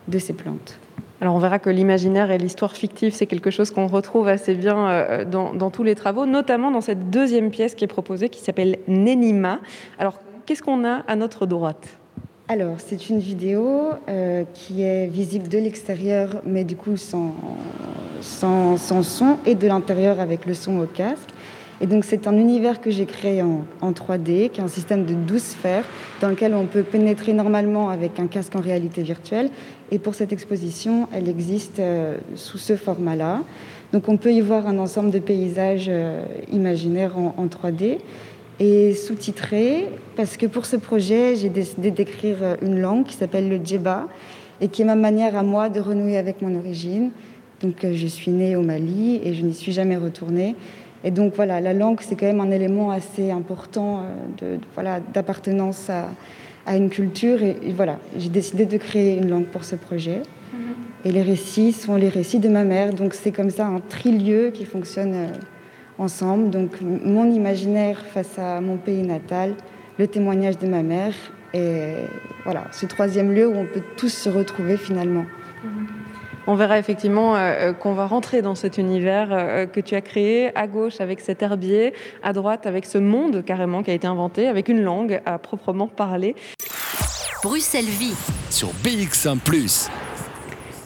[0.08, 0.80] de ces plantes.
[1.20, 4.88] Alors on verra que l'imaginaire et l'histoire fictive, c'est quelque chose qu'on retrouve assez bien
[4.88, 8.40] euh, dans, dans, tous les travaux, notamment dans cette deuxième pièce qui est proposée, qui
[8.40, 9.60] s'appelle Nenima.
[10.00, 11.88] Alors qu'est-ce qu'on a à notre droite?
[12.48, 17.34] Alors, c'est une vidéo euh, qui est visible de l'extérieur, mais du coup sans,
[18.22, 21.30] sans, son, et de l'intérieur avec le son au casque.
[21.82, 25.14] Et donc, c'est un univers que j'ai créé en, 3D, qui est un système de
[25.14, 25.86] 12 sphères,
[26.22, 29.50] dans lequel on peut pénétrer normalement avec un casque en réalité virtuelle.
[29.92, 33.42] Et pour cette exposition, elle existe euh, sous ce format-là.
[33.92, 37.98] Donc, on peut y voir un ensemble de paysages euh, imaginaires en, en 3D
[38.60, 43.60] et sous-titré parce que pour ce projet, j'ai décidé d'écrire une langue qui s'appelle le
[43.64, 44.08] djeba
[44.62, 47.12] et qui est ma manière à moi de renouer avec mon origine.
[47.62, 50.56] Donc euh, je suis née au Mali et je n'y suis jamais retournée.
[51.04, 54.04] Et donc voilà, la langue, c'est quand même un élément assez important
[54.42, 56.10] euh, de, voilà, d'appartenance à,
[56.66, 57.44] à, une culture.
[57.44, 60.20] Et, voilà, j'ai décidé de créer une langue pour ce projet.
[60.20, 61.08] Mm-hmm.
[61.08, 62.94] Et les récits sont les récits de ma mère.
[62.94, 65.28] Donc c'est comme ça un trilieu qui fonctionne euh,
[65.98, 66.50] ensemble.
[66.50, 69.56] Donc mon imaginaire face à mon pays natal,
[69.98, 71.14] le témoignage de ma mère
[71.54, 71.94] et
[72.44, 75.26] voilà, ce troisième lieu où on peut tous se retrouver finalement.
[76.48, 80.02] On verra effectivement euh, euh, qu'on va rentrer dans cet univers euh, que tu as
[80.02, 84.06] créé, à gauche avec cet herbier, à droite avec ce monde carrément qui a été
[84.06, 86.36] inventé, avec une langue à proprement parler.
[87.42, 88.16] Bruxelles Vie
[88.50, 89.38] sur BX1⁇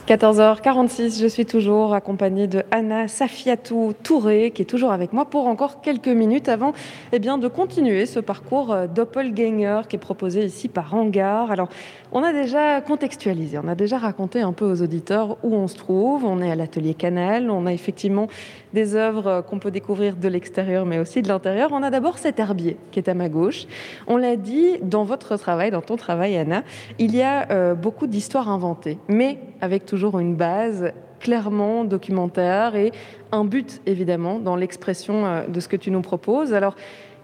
[0.10, 5.46] 14h46, je suis toujours accompagnée de Anna Safiatou Touré, qui est toujours avec moi pour
[5.46, 6.74] encore quelques minutes avant
[7.12, 11.52] eh de continuer ce parcours doppelganger qui est proposé ici par Hangar.
[11.52, 11.70] Alors,
[12.12, 15.76] on a déjà contextualisé, on a déjà raconté un peu aux auditeurs où on se
[15.76, 16.26] trouve.
[16.26, 18.28] On est à l'atelier Canal, on a effectivement
[18.74, 21.70] des œuvres qu'on peut découvrir de l'extérieur mais aussi de l'intérieur.
[21.72, 23.66] On a d'abord cet herbier qui est à ma gauche.
[24.08, 26.64] On l'a dit, dans votre travail, dans ton travail Anna,
[26.98, 32.92] il y a euh, beaucoup d'histoires inventées, mais avec toujours une base clairement documentaire et
[33.32, 36.54] un but évidemment dans l'expression euh, de ce que tu nous proposes.
[36.54, 36.76] Alors,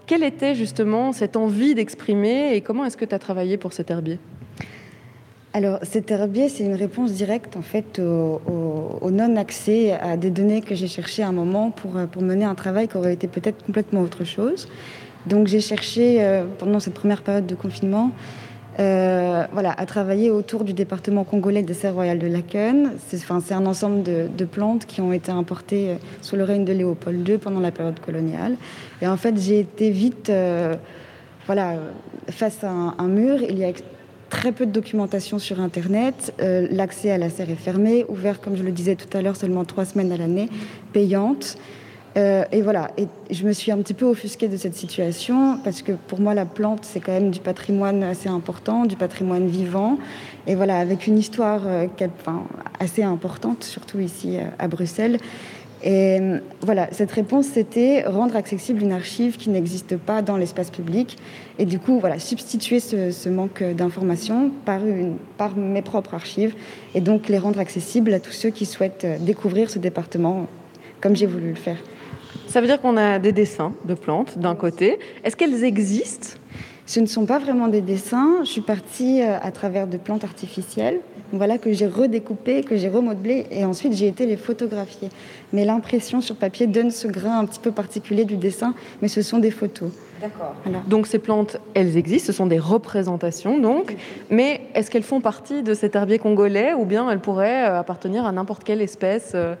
[0.06, 3.90] quelle était justement cette envie d'exprimer et comment est-ce que tu as travaillé pour cet
[3.90, 4.20] herbier?
[5.56, 10.74] Alors, cet herbier, c'est une réponse directe en fait au, non-accès à des données que
[10.74, 13.64] j'ai cherché à un moment pour, euh, pour mener un travail qui aurait été peut-être
[13.64, 14.68] complètement autre chose.
[15.24, 18.10] Donc, j'ai cherché euh, pendant cette première période de confinement
[18.80, 22.90] euh, voilà, à travailler autour du département congolais des serres royales de Laken.
[23.08, 27.38] C'est un ensemble de, plantes qui ont été importées sous le règne de Léopold II
[27.38, 28.56] pendant la période coloniale.
[29.00, 30.30] Et en fait, j'ai été vite
[31.46, 31.76] voilà,
[32.28, 33.38] face à un, un mur.
[33.40, 33.72] Il y a
[34.36, 36.34] très peu de documentation sur Internet.
[36.42, 39.34] Euh, l'accès à la serre est fermé, ouvert, comme je le disais tout à l'heure,
[39.34, 40.50] seulement trois semaines à l'année,
[40.92, 41.56] payante.
[42.18, 45.80] Euh, et voilà, et je me suis un petit peu offusquée de cette situation parce
[45.80, 49.98] que pour moi, la plante, c'est quand même du patrimoine assez important, du patrimoine vivant.
[50.46, 51.86] Et voilà, avec une histoire euh,
[52.78, 55.18] assez importante, surtout ici à Bruxelles.
[55.82, 56.18] Et
[56.62, 61.18] voilà, cette réponse, c'était rendre accessible une archive qui n'existe pas dans l'espace public.
[61.58, 64.80] Et du coup, voilà, substituer ce, manque d'informations par,
[65.36, 66.54] par mes propres archives
[66.94, 70.46] et donc les rendre accessibles à tous ceux qui souhaitent découvrir ce département
[71.00, 71.78] comme j'ai voulu le faire.
[72.46, 74.98] Ça veut dire qu'on a des dessins de plantes d'un côté.
[75.24, 76.38] Est-ce qu'elles existent?
[76.86, 78.38] Ce ne sont pas vraiment des dessins.
[78.44, 81.00] Je suis partie euh, à travers de plantes artificielles
[81.32, 85.08] voilà, que j'ai redécoupé, que j'ai remodelé, et ensuite j'ai été les photographier.
[85.52, 89.22] Mais l'impression sur papier donne ce grain un petit peu particulier du dessin, mais ce
[89.22, 89.90] sont des photos.
[90.20, 90.54] D'accord.
[90.86, 93.96] Donc ces plantes, elles existent, ce sont des représentations donc,
[94.30, 98.24] mais est-ce qu'elles font partie de cet herbier congolais ou bien elles pourraient euh, appartenir
[98.24, 99.54] à n'importe quelle espèce euh,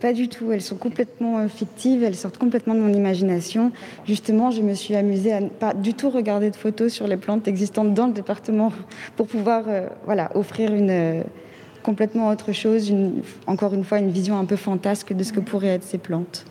[0.00, 3.70] pas du tout, elles sont complètement euh, fictives, elles sortent complètement de mon imagination.
[4.06, 7.18] Justement, je me suis amusée à ne pas du tout regarder de photos sur les
[7.18, 8.72] plantes existantes dans le département
[9.16, 11.22] pour pouvoir euh, voilà, offrir une, euh,
[11.82, 12.92] complètement autre chose,
[13.46, 16.44] encore une fois une vision un peu fantasque de ce que pourraient être ces plantes.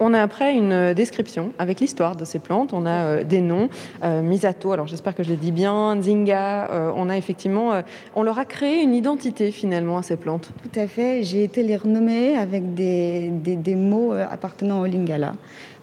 [0.00, 2.72] On a après une description avec l'histoire de ces plantes.
[2.72, 3.68] On a euh, des noms,
[4.02, 6.70] euh, Misato, alors j'espère que je le dis bien, Zinga.
[6.70, 7.82] Euh, on a effectivement,
[8.16, 10.50] on leur a créé une identité finalement à ces plantes.
[10.62, 11.22] Tout à fait.
[11.22, 15.34] J'ai été les renommer avec des, des, mots appartenant au Lingala.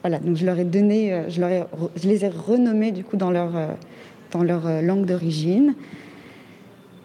[0.04, 1.64] Voilà, donc je leur ai donné, je, leur ai,
[1.96, 3.52] je les ai renommés du coup dans leur,
[4.32, 5.76] dans leur langue d'origine.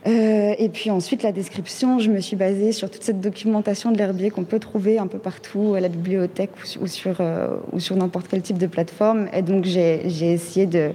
[0.06, 3.98] Euh, et puis ensuite, la description, je me suis basée sur toute cette documentation de
[3.98, 8.28] l'herbier qu'on peut trouver un peu partout à la bibliothèque ou, sur, euh, sur n'importe
[8.28, 9.28] quel type de plateforme.
[9.32, 10.92] Et donc, j'ai essayé de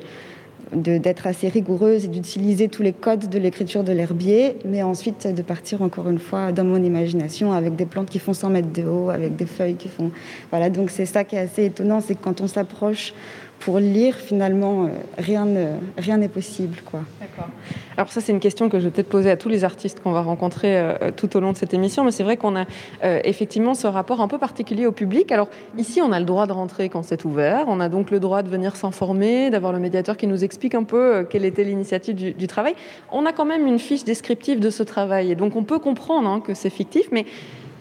[0.74, 5.42] d'être assez rigoureuse et d'utiliser tous les codes de l'écriture de l'herbier, mais ensuite de
[5.42, 8.84] partir encore une fois dans mon imagination avec des plantes qui font 100 mètres de
[8.84, 10.12] haut, avec des feuilles qui font...
[10.50, 13.14] Voilà, donc c'est ça qui est assez étonnant, c'est que quand on s'approche
[13.62, 16.78] pour lire, finalement, euh, rien n'est rien possible.
[16.84, 17.02] Quoi.
[17.20, 17.48] D'accord.
[17.96, 20.12] Alors ça, c'est une question que je vais peut-être poser à tous les artistes qu'on
[20.12, 22.66] va rencontrer euh, tout au long de cette émission, mais c'est vrai qu'on a
[23.04, 25.32] euh, effectivement ce rapport un peu particulier au public.
[25.32, 25.48] Alors
[25.78, 28.42] ici, on a le droit de rentrer quand c'est ouvert, on a donc le droit
[28.42, 32.48] de venir s'informer, d'avoir le médiateur qui nous explique un peu quelle était l'initiative du,
[32.48, 32.74] travail.
[33.12, 36.28] On a quand même une fiche descriptive de ce travail, et donc on peut comprendre
[36.28, 37.26] hein, que c'est fictif, mais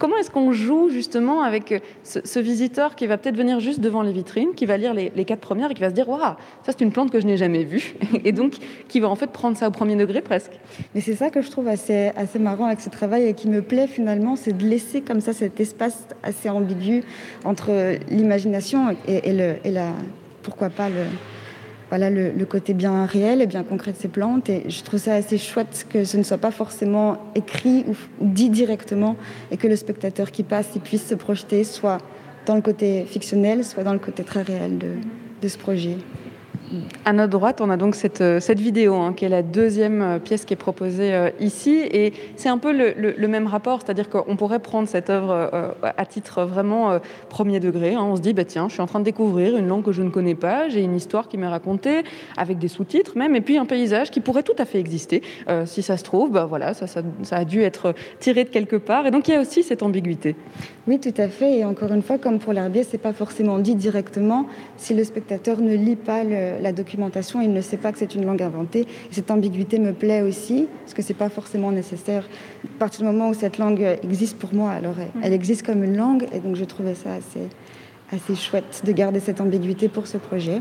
[0.01, 4.11] Comment est-ce qu'on joue justement avec ce, visiteur qui va peut-être venir juste devant les
[4.11, 6.81] vitrines, qui va lire les, quatre premières et qui va se dire Waouh, ça c'est
[6.81, 7.93] une plante que je n'ai jamais vue
[8.25, 8.53] Et donc
[8.87, 10.53] qui va en fait prendre ça au premier degré presque.
[10.95, 13.61] Mais c'est ça que je trouve assez, assez marrant avec ce travail et qui me
[13.61, 17.03] plaît finalement, c'est de laisser comme ça cet espace assez ambigu
[17.45, 19.93] entre l'imagination et, le, et la,
[20.41, 21.05] pourquoi pas le,
[21.91, 24.49] voilà le, côté bien réel et bien concret de ces plantes.
[24.49, 28.49] Et je trouve ça assez chouette que ce ne soit pas forcément écrit ou dit
[28.49, 29.17] directement
[29.51, 31.97] et que le spectateur qui passe il puisse se projeter soit
[32.45, 34.77] dans le côté fictionnel, soit dans le côté très réel
[35.41, 35.97] de ce projet.
[37.03, 40.01] À notre droite, on a donc cette, euh, cette vidéo, hein, qui est la deuxième
[40.01, 41.81] euh, pièce qui est proposée euh, ici.
[41.91, 46.43] Et c'est un peu le, même rapport, c'est-à-dire qu'on pourrait prendre cette œuvre à titre
[46.43, 47.93] vraiment premier degré.
[47.93, 48.01] Hein.
[48.03, 50.01] On se dit, bah, tiens, je suis en train de découvrir une langue que je
[50.01, 52.03] ne connais pas, j'ai une histoire qui m'est racontée,
[52.35, 55.21] avec des sous-titres même, et puis un paysage qui pourrait tout à fait exister.
[55.65, 59.07] Si ça se trouve, bah, voilà, ça a dû être tiré de quelque part.
[59.07, 60.35] Et donc il y a aussi cette ambiguïté.
[60.87, 61.59] Oui, tout à fait.
[61.59, 64.47] Et encore une fois, comme pour l'herbier, c'est pas forcément dit directement.
[64.77, 68.15] Si le spectateur ne lit pas le, la documentation, il ne sait pas que c'est
[68.15, 68.81] une langue inventée.
[68.81, 72.27] Et cette ambiguïté me plaît aussi, parce que c'est pas forcément nécessaire.
[72.63, 75.83] À partir du moment où cette langue existe pour moi, alors elle, elle existe comme
[75.83, 77.47] une langue, et donc je trouvais ça assez,
[78.11, 80.59] assez chouette de garder cette ambiguïté pour ce projet.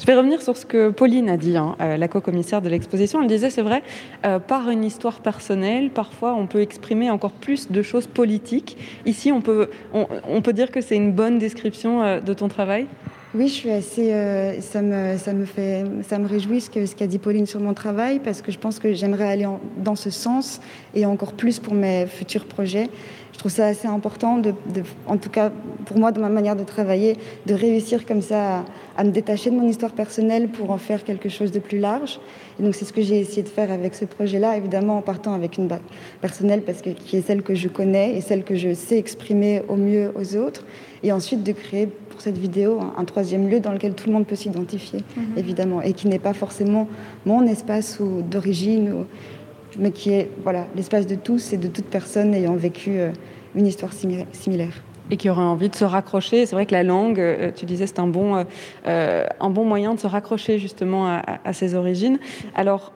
[0.00, 3.20] Je vais revenir sur ce que Pauline a dit, hein, euh, la co-commissaire de l'exposition.
[3.20, 3.82] Elle disait, c'est vrai,
[4.24, 8.76] euh, par une histoire personnelle, parfois on peut exprimer encore plus de choses politiques.
[9.06, 12.46] Ici, on peut, on, on peut dire que c'est une bonne description euh, de ton
[12.46, 12.86] travail?
[13.34, 14.10] Oui, je suis assez.
[14.12, 17.74] euh, ça, me, ça, me fait, ça me réjouit ce qu'a dit Pauline sur mon
[17.74, 19.46] travail, parce que je pense que j'aimerais aller
[19.84, 20.60] dans ce sens
[20.94, 22.88] et encore plus pour mes futurs projets.
[23.34, 24.54] Je trouve ça assez important, de-
[25.06, 25.52] en tout cas
[25.84, 28.64] pour moi, dans ma manière de travailler, de réussir comme ça à,
[28.96, 32.18] à me détacher de mon histoire personnelle pour en faire quelque chose de plus large.
[32.58, 35.34] Et donc c'est ce que j'ai essayé de faire avec ce projet-là, évidemment en partant
[35.34, 35.80] avec une base
[36.22, 39.62] personnelle, parce que qui est celle que je connais et celle que je sais exprimer
[39.68, 40.64] au mieux aux autres,
[41.04, 44.12] et ensuite de créer pour cette vidéo un, un troisième lieu dans lequel tout le
[44.12, 45.04] monde peut s'identifier,
[45.36, 46.88] évidemment, et qui n'est pas forcément
[47.24, 49.04] mon espace ou d'origine,
[49.78, 53.12] mais qui est voilà l'espace de tous et de toute personne ayant vécu euh,
[53.54, 54.82] une histoire simi- similaire.
[55.10, 56.46] Et qui aurait envie de se raccrocher.
[56.46, 58.44] C'est vrai que la langue, euh, tu disais, c'est un bon, euh,
[58.86, 62.18] euh, un bon moyen de se raccrocher justement à, ses origines.
[62.54, 62.92] Alors,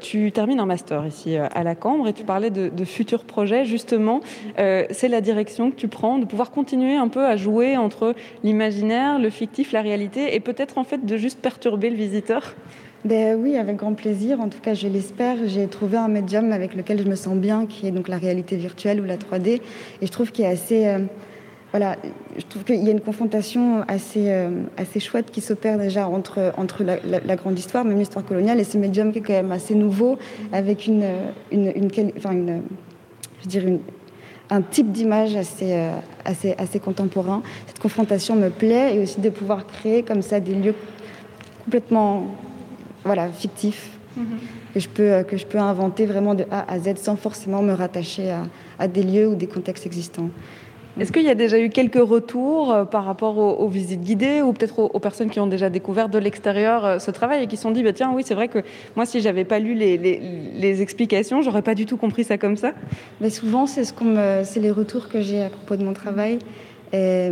[0.00, 3.64] tu termines un master ici à la Cambre et tu parlais de, futurs projets.
[3.64, 4.20] Justement,
[4.56, 9.18] c'est la direction que tu prends, de pouvoir continuer un peu à jouer entre l'imaginaire,
[9.18, 12.54] le fictif, la réalité et peut-être en fait de juste perturber le visiteur.
[13.04, 14.40] Ben oui, avec grand plaisir.
[14.40, 15.36] En tout cas, je l'espère.
[15.46, 18.56] J'ai trouvé un médium avec lequel je me sens bien, qui est donc la réalité
[18.56, 19.60] virtuelle ou la 3D.
[20.02, 20.98] Et je trouve qu'il est assez, euh,
[21.74, 26.52] je trouve qu'il y a une confrontation assez, euh, assez chouette qui s'opère déjà entre
[26.56, 29.74] entre la, grande histoire, même l'histoire coloniale, et ce médium qui est quand même assez
[29.74, 30.18] nouveau,
[30.52, 31.72] avec une, euh, une,
[33.42, 33.80] je dirais une,
[34.48, 35.76] un type d'image assez,
[36.24, 37.42] assez, assez contemporain.
[37.66, 40.74] Cette confrontation me plaît et aussi de pouvoir créer comme ça des lieux
[41.64, 42.28] complètement
[43.06, 43.90] voilà, fictifs
[44.74, 47.62] que, je peux, euh, que je peux inventer vraiment de A à Z sans forcément
[47.62, 48.42] me rattacher à,
[48.78, 50.28] à des lieux ou des contextes existants.
[50.98, 54.40] Est-ce qu'il y a déjà eu quelques retours euh, par rapport aux, aux visites guidées
[54.40, 57.46] ou peut-être aux, aux personnes qui ont déjà découvert de l'extérieur euh, ce travail et
[57.46, 58.60] qui se sont dit bah, tiens oui c'est vrai que
[58.96, 60.18] moi si j'avais pas lu les, les,
[60.54, 62.72] les explications j'aurais pas du tout compris ça comme ça?
[63.20, 65.92] Mais souvent, c'est ce qu'on me- c'est les retours que j'ai à propos de mon
[65.92, 66.38] travail.
[66.94, 67.30] Et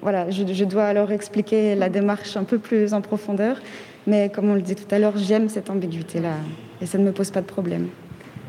[0.00, 3.60] voilà, je, je dois alors expliquer la démarche un peu plus en profondeur.
[4.06, 6.36] Mais comme on le dit tout à l'heure, j'aime cette ambiguïté-là
[6.80, 7.88] et ça ne me pose pas de problème.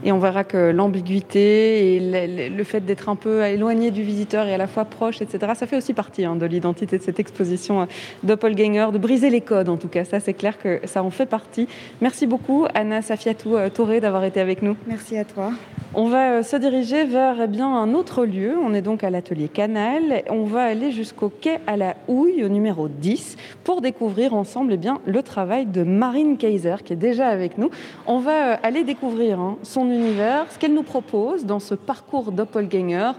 [0.03, 4.53] Et on verra que l'ambiguïté et le, fait d'être un peu éloigné du visiteur et
[4.53, 7.81] à la fois proche etc ça fait aussi partie hein, de l'identité de cette exposition
[7.81, 7.85] euh,
[8.23, 11.25] Doppelganger de briser les codes en tout cas ça c'est clair que ça en fait
[11.25, 11.67] partie
[12.01, 15.51] merci beaucoup Anna Safiatou euh, Touré d'avoir été avec nous Merci à toi.
[15.95, 18.55] On va euh, se diriger vers eh bien, un autre lieu.
[18.59, 20.23] On est donc à l'atelier Canal.
[20.29, 24.77] On va aller jusqu'au quai à la Houille, au numéro 10, pour découvrir ensemble eh
[24.77, 27.69] bien, le travail de Marine Kaiser, qui est déjà avec nous.
[28.07, 33.11] On va aller découvrir hein, son univers, ce qu'elle nous propose dans ce parcours doppelganger.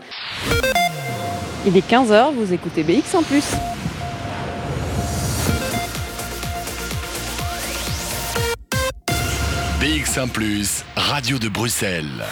[1.67, 3.45] Il est 15h, vous écoutez BX en plus.
[9.81, 12.25] BX1 Radio de Bruxelles.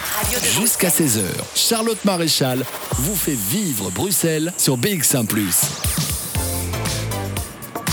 [0.59, 1.23] Jusqu'à 16h,
[1.55, 6.12] Charlotte Maréchal vous fait vivre Bruxelles sur BX1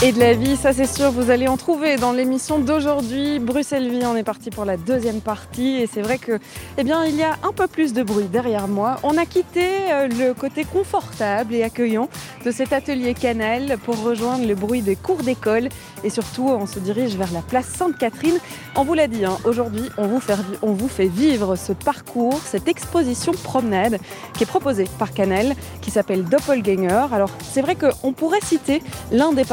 [0.01, 3.37] Et de la vie, ça c'est sûr, vous allez en trouver dans l'émission d'aujourd'hui.
[3.39, 6.39] Bruxelles Vie, on est parti pour la deuxième partie et c'est vrai que,
[6.77, 8.95] eh bien, il y a un peu plus de bruit derrière moi.
[9.03, 12.07] On a quitté euh, le côté confortable et accueillant
[12.45, 15.67] de cet atelier canal pour rejoindre le bruit des cours d'école
[16.05, 18.37] et surtout on se dirige vers la place Sainte-Catherine.
[18.77, 22.39] On vous l'a dit, hein, aujourd'hui on, vous fait on vous fait vivre ce parcours,
[22.45, 23.99] cette exposition promenade
[24.33, 27.07] qui est proposée par Canal, qui s'appelle Doppelganger.
[27.11, 28.81] Alors c'est vrai qu'on pourrait citer
[29.11, 29.43] l'un des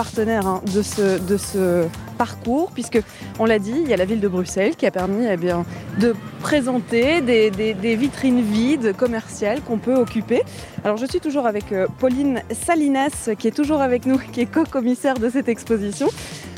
[0.45, 1.87] hein, de, ce,
[2.19, 3.01] parcours, puisque
[3.39, 5.65] on l'a dit, il y a la ville de Bruxelles qui a permis eh bien,
[6.01, 10.43] de présenter des vitrines vides commerciales qu'on peut occuper.
[10.85, 14.47] Alors je suis toujours avec euh, Pauline Salinas qui est toujours avec nous, qui est
[14.47, 16.09] co-commissaire de cette exposition.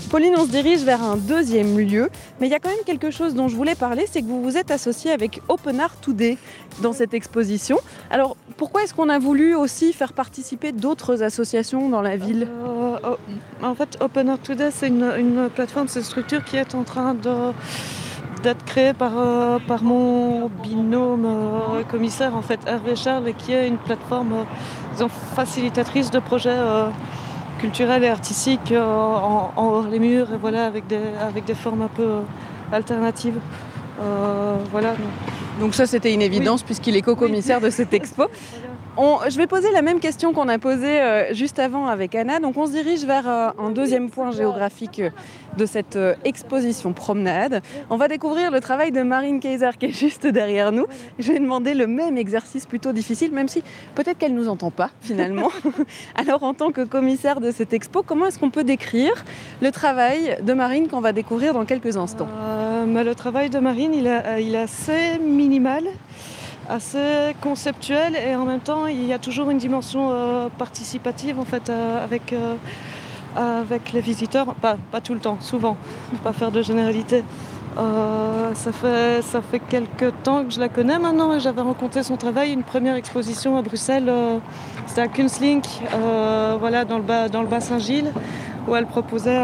[0.08, 2.08] Pauline, on se dirige vers un deuxième lieu,
[2.40, 4.42] mais il y a quand même quelque chose dont je voulais parler, c'est que vous
[4.42, 6.38] vous êtes associé avec Open Art Today
[6.80, 7.78] dans cette exposition.
[8.10, 12.48] Alors pourquoi est-ce qu'on a voulu aussi faire participer d'autres associations dans la ville?
[12.48, 13.16] Euh, oh,
[13.62, 17.14] En fait, Open Art Today, c'est une, plateforme, c'est une structure qui est en train
[18.42, 23.52] d'être créée par, euh, par mon binôme euh, commissaire, en fait, Hervé Charles, et qui
[23.52, 24.46] est une plateforme
[25.34, 26.56] facilitatrice de projets
[27.58, 31.82] culturel et artistique euh, en, hors les murs, et voilà, avec des, avec des formes
[31.82, 32.20] un peu euh,
[32.72, 33.38] alternatives.
[34.00, 34.94] Euh, voilà.
[35.60, 38.24] Donc ça, c'était une évidence puisqu'il est co-commissaire de cette expo.
[38.98, 41.00] je vais poser la même question qu'on a posée
[41.32, 42.40] juste avant avec Anna.
[42.40, 45.02] Donc on se dirige vers un deuxième point géographique
[45.58, 47.62] de cette euh, exposition promenade.
[47.90, 50.86] On va découvrir le travail de Marine Kaiser qui est juste derrière nous.
[51.18, 53.62] Je vais demander le même exercice plutôt difficile, même si
[53.94, 55.50] peut-être qu'elle ne nous entend pas finalement.
[56.14, 59.24] Alors en tant que commissaire de cette expo, comment est-ce qu'on peut décrire
[59.60, 62.28] le travail de Marine qu'on va découvrir dans quelques instants?
[62.40, 65.84] Euh, Le travail de Marine, euh, il est assez minimal
[66.68, 71.70] assez conceptuel et en même temps il y a toujours une dimension participative en fait
[71.70, 72.34] avec
[73.36, 75.76] avec les visiteurs, pas, pas tout le temps, souvent,
[76.24, 77.22] pas faire de généralité.
[77.76, 82.02] Euh, ça, fait, ça fait quelques temps que je la connais maintenant et j'avais rencontré
[82.02, 84.38] son travail, une première exposition à Bruxelles, euh,
[84.86, 85.64] c'était à Kunstlink,
[85.94, 88.12] euh, voilà, dans le, bas, dans le Bas-Saint-Gilles,
[88.66, 89.38] où elle proposait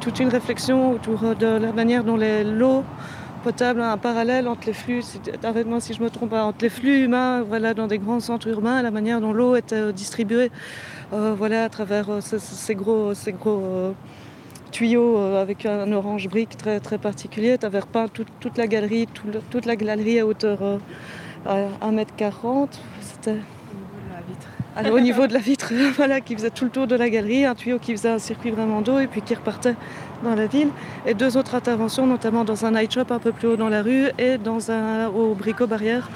[0.00, 2.82] toute une réflexion autour de la manière dont les lots
[3.46, 5.04] potable, un parallèle entre les flux,
[5.44, 8.82] arrête-moi si je me trompe, entre les flux humains, voilà, dans des grands centres urbains,
[8.82, 10.50] la manière dont l'eau était euh, distribuée,
[11.12, 13.94] euh, voilà, à travers euh, ces, gros, ces gros
[14.72, 17.56] tuyaux avec un orange brique très, très particulier.
[17.56, 19.06] Tu avais repeint toute la galerie,
[19.52, 20.80] toute la galerie à hauteur
[21.46, 22.70] à 1m40.
[23.00, 23.38] C'était
[24.84, 27.54] au niveau de la vitre, voilà, qui faisait tout le tour de la galerie, un
[27.54, 29.74] tuyau qui faisait un circuit vraiment d'eau et puis qui repartait
[30.22, 30.68] dans la ville.
[31.06, 33.82] Et deux autres interventions, notamment dans un night shop un peu plus haut dans la
[33.82, 36.08] rue et dans un, au bricot barrière.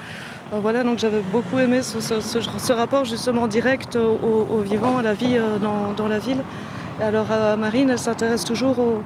[0.53, 5.37] Euh, voilà, donc j'avais beaucoup aimé ce, rapport justement direct au, vivant, à la vie
[5.37, 6.43] euh, dans, la ville.
[7.01, 9.01] Alors Marine, elle s'intéresse toujours au,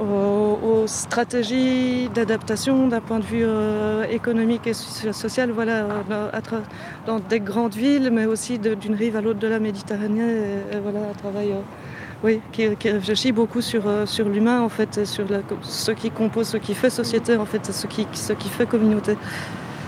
[0.00, 5.86] aux, stratégies d'adaptation d'un point de vue euh, économique et social, voilà,
[7.06, 10.42] dans des grandes villes, mais aussi d'une rive à l'autre de la Méditerranée.
[10.82, 11.60] Voilà, un travail euh,
[12.22, 15.26] oui, qui, réfléchit beaucoup sur, euh, sur l'humain, en fait, sur
[15.62, 19.16] ce qui compose, ce qui fait société, en fait, ce qui, ce qui fait communauté.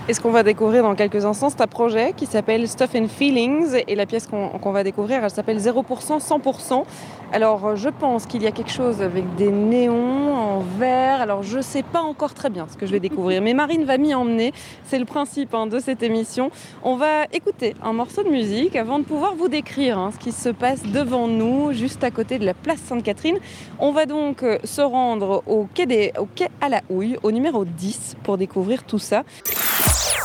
[0.09, 3.09] Et ce qu'on va découvrir dans quelques instants, c'est un projet qui s'appelle Stuff and
[3.09, 3.83] Feelings.
[3.89, 5.83] Et la pièce qu'on va découvrir, elle s'appelle 0%,
[6.21, 6.85] 100%.
[7.33, 11.19] Alors, je pense qu'il y a quelque chose avec des néons en vert.
[11.19, 13.41] Alors, je ne sais pas encore très bien ce que je vais découvrir.
[13.41, 14.53] Mais Marine va m'y emmener.
[14.85, 16.51] C'est le principe hein, de cette émission.
[16.83, 20.31] On va écouter un morceau de musique avant de pouvoir vous décrire hein, ce qui
[20.31, 23.37] se passe devant nous, juste à côté de la place Sainte-Catherine.
[23.79, 27.31] On va donc euh, se rendre au quai, des, au quai à la Houille, au
[27.31, 29.23] numéro 10, pour découvrir tout ça.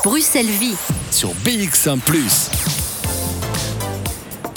[0.05, 0.77] Bruxelles Vie
[1.11, 1.99] sur BX1⁇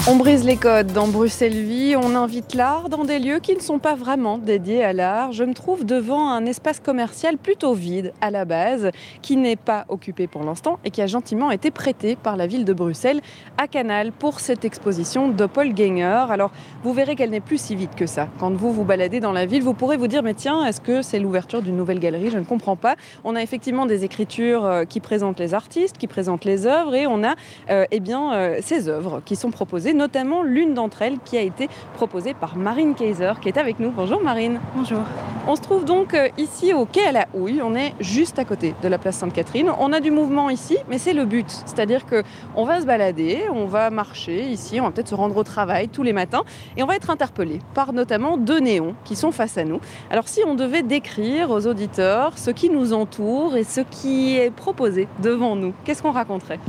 [0.08, 3.60] on brise les codes dans Bruxelles Vie, on invite l'art dans des lieux qui ne
[3.60, 5.32] sont pas vraiment dédiés à l'art.
[5.32, 8.92] Je me trouve devant un espace commercial plutôt vide à la base,
[9.24, 12.66] qui n'est pas occupé pour l'instant et qui a gentiment été prêté par la ville
[12.66, 13.20] de Bruxelles
[13.58, 16.28] à Canal pour cette exposition Doppelganger.
[16.30, 16.52] Alors
[16.84, 18.28] vous verrez qu'elle n'est plus si vide que ça.
[18.40, 21.02] Quand vous vous baladez dans la ville, vous pourrez vous dire mais tiens, est-ce que
[21.02, 22.30] c'est l'ouverture d'une nouvelle galerie?
[22.30, 22.96] Je ne comprends pas.
[23.24, 27.08] On a effectivement des écritures euh, qui présentent les artistes, qui présentent les œuvres et
[27.08, 27.34] on a
[27.72, 31.42] euh, eh bien, euh, ces œuvres qui sont proposées notamment l'une d'entre elles qui a
[31.42, 33.92] été proposée par Marine Kaiser, qui est avec nous.
[33.92, 34.60] Bonjour Marine.
[34.76, 35.00] Bonjour.
[35.48, 37.62] On se trouve donc euh, ici au quai à la Houille.
[37.64, 39.72] On est juste à côté de la place Sainte-Catherine.
[39.80, 41.50] On a du mouvement ici, mais c'est le but.
[41.50, 42.24] C'est-à-dire que
[42.56, 45.88] on va se balader, on va marcher ici, on va peut-être se rendre au travail
[45.88, 46.44] tous les matins
[46.78, 49.80] et on va être interpellé par notamment deux néons qui sont face à nous.
[50.10, 54.52] Alors si on devait décrire aux auditeurs ce qui nous entoure et ce qui est
[54.52, 56.60] proposé devant nous, qu'est-ce qu'on raconterait?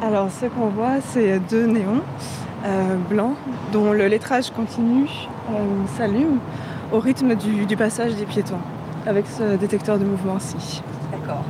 [0.00, 2.02] Alors, ce qu'on voit, c'est deux néons
[2.64, 3.34] euh, blancs
[3.72, 5.08] dont le lettrage continu
[5.50, 6.38] euh, s'allume
[6.92, 8.60] au rythme du, passage des piétons,
[9.06, 10.82] avec ce détecteur de mouvement-ci.
[11.10, 11.42] D'accord.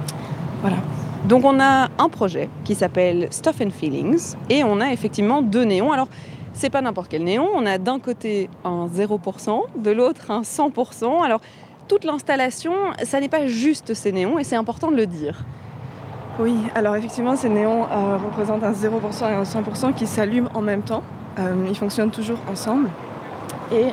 [0.62, 0.78] Voilà.
[1.26, 5.64] Donc on a un projet qui s'appelle Stuff and Feelings et on a effectivement deux
[5.64, 5.92] néons.
[5.92, 6.08] Alors
[6.54, 11.22] c'est pas n'importe quel néon, on a d'un côté un 0%, de l'autre un 100%.
[11.22, 11.40] Alors
[11.86, 12.72] toute l'installation,
[13.02, 15.44] ça n'est pas juste ces néons et c'est important de le dire.
[16.38, 20.62] Oui, alors effectivement, ces néons euh, représentent un 0% et un 100% qui s'allument en
[20.62, 21.02] même temps.
[21.38, 22.88] Euh, ils fonctionnent toujours ensemble.
[23.72, 23.86] Et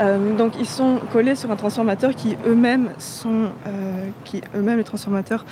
[0.00, 3.50] euh, donc ils sont collés sur un transformateur qui eux-mêmes sont,
[4.24, 5.44] qui eux-mêmes les transformateurs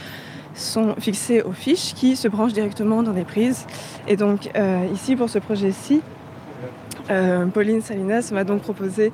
[0.55, 3.67] sont fixés aux fiches qui se branchent directement dans les prises.
[4.07, 4.51] Et donc
[4.93, 6.01] ici pour ce projet-ci,
[7.53, 9.13] Pauline Salinas m'a donc proposé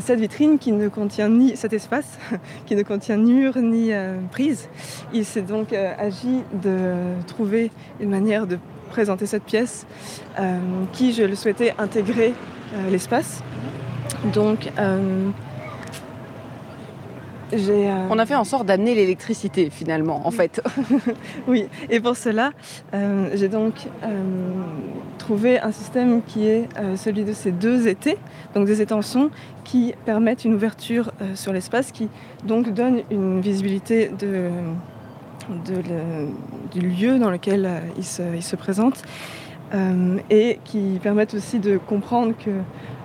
[0.00, 2.18] cette vitrine qui ne contient ni cet espace,
[2.66, 3.90] qui ne contient ni mur ni
[4.30, 4.68] prise.
[5.12, 6.94] Il s'est donc agi de
[7.26, 7.70] trouver
[8.00, 8.58] une manière de
[8.90, 9.86] présenter cette pièce
[10.92, 12.34] qui, je le souhaitais, intégrer
[12.90, 13.42] l'espace.
[14.32, 14.70] Donc,
[17.56, 20.62] euh, On a fait en sorte d'amener l'électricité finalement, en fait.
[21.48, 22.52] oui, et pour cela,
[22.94, 24.22] euh, j'ai donc euh,
[25.18, 28.18] trouvé un système qui est celui de ces deux étés,
[28.54, 29.30] donc des étançons
[29.64, 32.08] qui permettent une ouverture sur l'espace, qui
[32.44, 34.50] donc donne une visibilité de,
[36.72, 39.02] du lieu dans lequel il se, il, se, présente,
[40.30, 42.50] et qui permettent aussi de comprendre que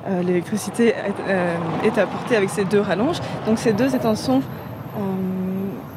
[0.07, 0.95] euh, l'électricité
[1.27, 3.19] euh, est, apportée avec ces deux rallonges.
[3.45, 4.41] Donc ces deux étançons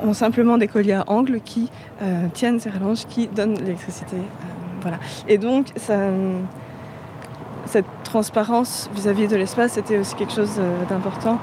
[0.03, 1.71] ont simplement des colliers à angle qui
[2.03, 4.17] euh, tiennent ces rallonges, qui donnent l'électricité.
[4.83, 4.99] voilà.
[5.27, 5.69] Et donc
[7.67, 11.39] cette transparence vis-à-vis de l'espace était aussi quelque chose d'important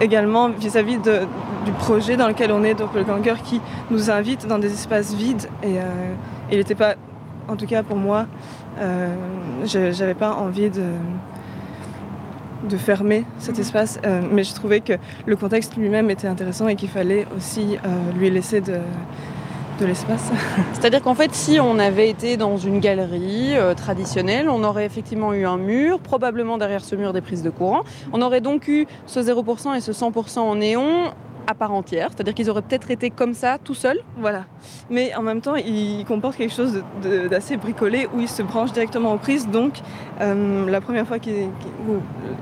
[0.00, 3.60] également vis-à-vis du projet dans lequel on est, donc le Ganger qui
[3.90, 5.76] nous invite dans des espaces vides et
[6.50, 6.94] il n'était pas,
[7.48, 8.26] en tout cas pour moi,
[8.78, 10.84] je j'avais pas envie de,
[12.68, 14.94] de fermer cet espace, euh, mais je trouvais que
[15.26, 18.80] le contexte lui-même était intéressant et qu'il fallait aussi euh, lui laisser de,
[19.80, 20.30] l'espace.
[20.72, 25.34] C'est-à-dire qu'en fait, si on avait été dans une galerie euh, traditionnelle, on aurait effectivement
[25.34, 27.82] eu un mur, probablement derrière ce mur des prises de courant.
[28.12, 31.12] On aurait donc eu ce 0% et ce 100% en néon
[31.46, 34.00] à part entière, c'est-à-dire qu'ils auraient peut-être été comme ça, tout seuls.
[34.16, 34.44] Voilà.
[34.90, 36.82] Mais en même temps, il comporte quelque chose
[37.30, 39.48] d'assez bricolé où il se branche directement aux prises.
[39.48, 39.80] Donc,
[40.20, 41.48] euh, la première fois qu'il,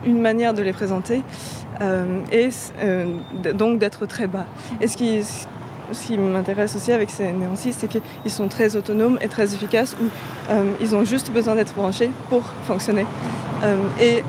[0.05, 1.23] une manière de les présenter
[1.81, 3.07] euh, est euh,
[3.55, 4.47] donc d'être très bas.
[4.81, 9.53] Et ce qui, m'intéresse aussi avec ces néons c'est qu'ils sont très autonomes et très
[9.55, 10.07] efficaces, où
[10.81, 13.05] ils ont juste besoin d'être branchés pour fonctionner
[14.01, 14.23] et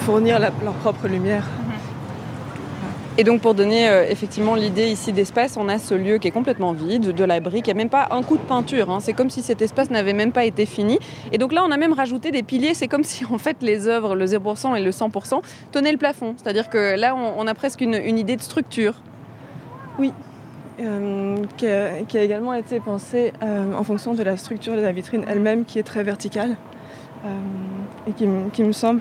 [0.00, 1.44] fournir leur propre lumière.
[3.18, 6.32] Et donc pour donner euh, effectivement l'idée ici d'espace, on a ce lieu qui est
[6.32, 8.98] complètement vide, de la brique, il n'y a même pas un coup de peinture, hein.
[9.00, 10.98] c'est comme si cet espace n'avait même pas été fini.
[11.32, 13.88] Et donc là on a même rajouté des piliers, c'est comme si en fait les
[13.88, 15.40] œuvres, le 0% et le 100%
[15.72, 16.34] tenaient le plafond.
[16.36, 19.00] C'est-à-dire que là on, a presque une, idée de structure.
[19.98, 20.12] Oui,
[20.80, 25.24] euh, qui, a, également été pensée euh, en fonction de la structure de la vitrine
[25.26, 26.56] elle-même qui est très verticale
[28.06, 29.00] et qui, me semble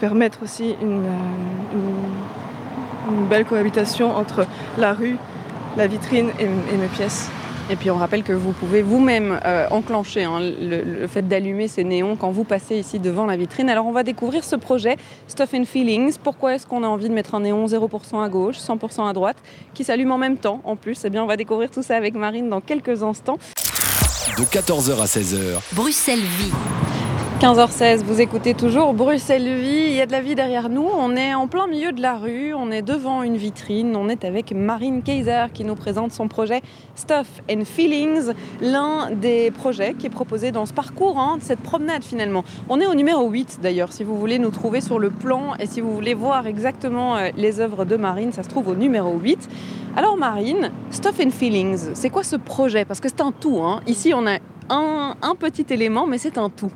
[0.00, 1.04] permettre aussi une
[1.72, 1.94] une
[3.28, 4.46] belle cohabitation entre
[4.76, 5.16] la rue,
[5.76, 7.28] la vitrine et, mes pièces.
[7.70, 11.84] Et puis on rappelle que vous pouvez vous-même euh, enclencher hein, le, fait d'allumer ces
[11.84, 13.68] néons quand vous passez ici devant la vitrine.
[13.68, 14.96] Alors on va découvrir ce projet
[15.26, 16.16] Stuff and Feelings.
[16.22, 19.36] Pourquoi est-ce qu'on a envie de mettre un néon 0% à gauche, 100% à droite,
[19.74, 21.04] qui s'allume en même temps en plus?
[21.04, 23.38] Eh bien on va découvrir tout ça avec Marine dans quelques instants.
[24.38, 25.60] De 14h à 16h.
[25.74, 26.52] Bruxelles vit.
[27.40, 29.90] 15h16, vous écoutez toujours Bruxelles Vie.
[29.90, 30.88] Il y a de la vie derrière nous.
[30.92, 32.52] On est en plein milieu de la rue.
[32.52, 33.94] On est devant une vitrine.
[33.94, 36.62] On est avec Marine Kaiser qui nous présente son projet
[36.96, 42.02] Stuff and Feelings, l'un des projets qui est proposé dans ce parcours, hein, cette promenade
[42.02, 42.42] finalement.
[42.68, 43.92] On est au numéro 8 d'ailleurs.
[43.92, 47.28] Si vous voulez nous trouver sur le plan et si vous voulez voir exactement euh,
[47.36, 49.48] les œuvres de Marine, ça se trouve au numéro 8.
[49.94, 52.84] Alors Marine, Stuff and Feelings, c'est quoi ce projet?
[52.84, 53.60] Parce que c'est un tout.
[53.62, 53.80] Hein.
[53.86, 54.38] Ici, on a
[54.70, 56.72] un, un petit élément, mais c'est un tout.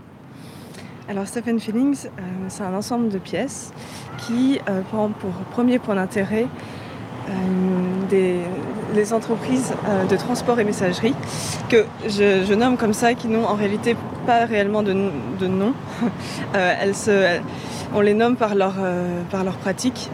[1.13, 3.75] Alors Stephen Feelings, euh, c'est un ensemble de pièces
[4.17, 6.47] qui euh, prend pour premier point d'intérêt
[7.29, 7.33] euh,
[8.09, 8.37] des,
[8.95, 9.75] les entreprises
[10.09, 11.15] de transport et messagerie
[11.69, 13.95] que je, nomme comme ça, qui n'ont en réalité
[14.25, 14.95] pas réellement de,
[15.47, 15.75] nom.
[17.95, 18.77] on les nomme par leur,
[19.31, 20.09] par leur pratique.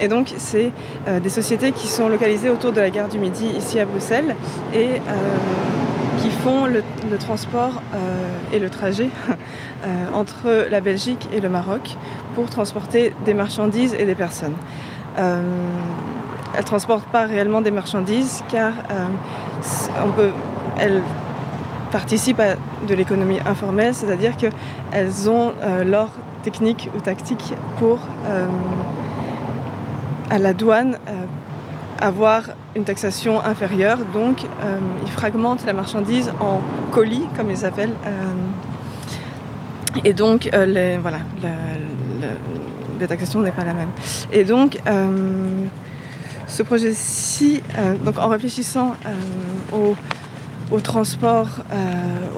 [0.00, 0.72] et donc, c'est
[1.22, 4.34] des sociétés qui sont localisées autour de la gare du Midi, ici à Bruxelles,
[4.74, 5.02] et
[6.42, 6.82] font le,
[7.18, 7.82] transport
[8.52, 9.10] et le trajet
[9.86, 11.96] Euh, entre la Belgique et le Maroc
[12.34, 14.56] pour transporter des marchandises et des personnes.
[15.18, 15.40] Euh,
[16.52, 20.30] elles ne transportent pas réellement des marchandises car euh,
[20.80, 21.00] elles
[21.92, 22.56] participent à
[22.88, 25.52] de l'économie informelle, c'est-à-dire qu'elles ont
[25.86, 26.10] leur
[26.42, 28.00] technique ou tactique pour,
[30.30, 30.98] à la douane,
[31.98, 32.42] avoir
[32.76, 33.98] une taxation inférieure.
[34.12, 34.44] Donc,
[35.04, 36.60] ils fragmentent la marchandise en
[36.92, 37.94] colis, comme ils appellent,
[40.04, 41.18] et donc, euh, voilà,
[43.00, 43.90] la, taxation n'est pas la même.
[44.32, 45.66] Et donc, euh,
[46.46, 48.94] ce projet-ci, euh, donc en réfléchissant
[49.72, 49.94] au,
[50.70, 51.48] au, transport,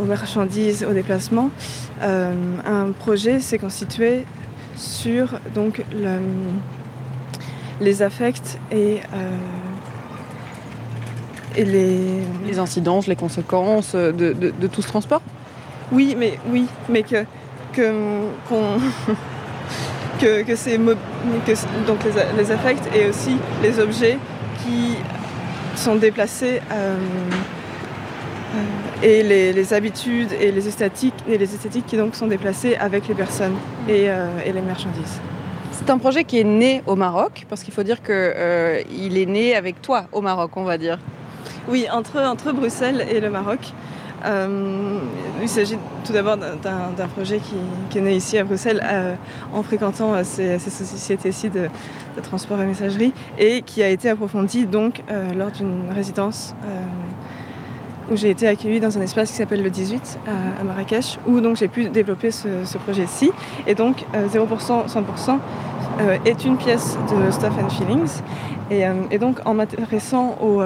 [0.00, 1.50] aux marchandises, aux déplacements,
[2.02, 4.24] un projet s'est constitué
[4.76, 5.84] sur donc,
[7.80, 9.00] les affects et,
[11.56, 12.22] et les...
[12.46, 15.22] les incidences, les conséquences de, de, de tout ce transport
[15.92, 17.24] oui, mais oui, mais que
[17.72, 17.92] que,
[20.20, 22.12] que, que, ces que donc les,
[22.42, 24.18] les, affects et aussi les objets
[24.62, 24.96] qui
[25.76, 26.96] sont déplacés euh,
[28.54, 32.74] euh, et les, les, habitudes et les esthétiques, et les esthétiques qui donc sont déplacées
[32.76, 33.54] avec les personnes
[33.88, 35.20] et, euh, et les marchandises.
[35.80, 39.26] C'est un projet qui est né au Maroc, parce qu'il faut dire qu'il euh, est
[39.26, 40.98] né avec toi au Maroc, on va dire.
[41.68, 43.72] Oui, entre, entre Bruxelles et le Maroc.
[44.26, 44.98] Euh,
[45.40, 47.54] il s'agit tout d'abord d'un projet qui,
[47.88, 49.14] qui, est né ici à Bruxelles euh,
[49.54, 51.70] en fréquentant ces, ces sociétés-ci de,
[52.16, 55.02] de, transport et messagerie et qui a été approfondi donc
[55.34, 56.54] lors d'une résidence
[58.10, 61.40] où j'ai été accueillie dans un espace qui s'appelle le 18 à, à Marrakech où
[61.40, 63.32] donc j'ai pu développer ce, ce projet-ci
[63.66, 65.38] et donc 0% 100%
[66.24, 68.22] est une pièce de Stuff and Feelings
[68.70, 70.62] et, et donc en m'intéressant au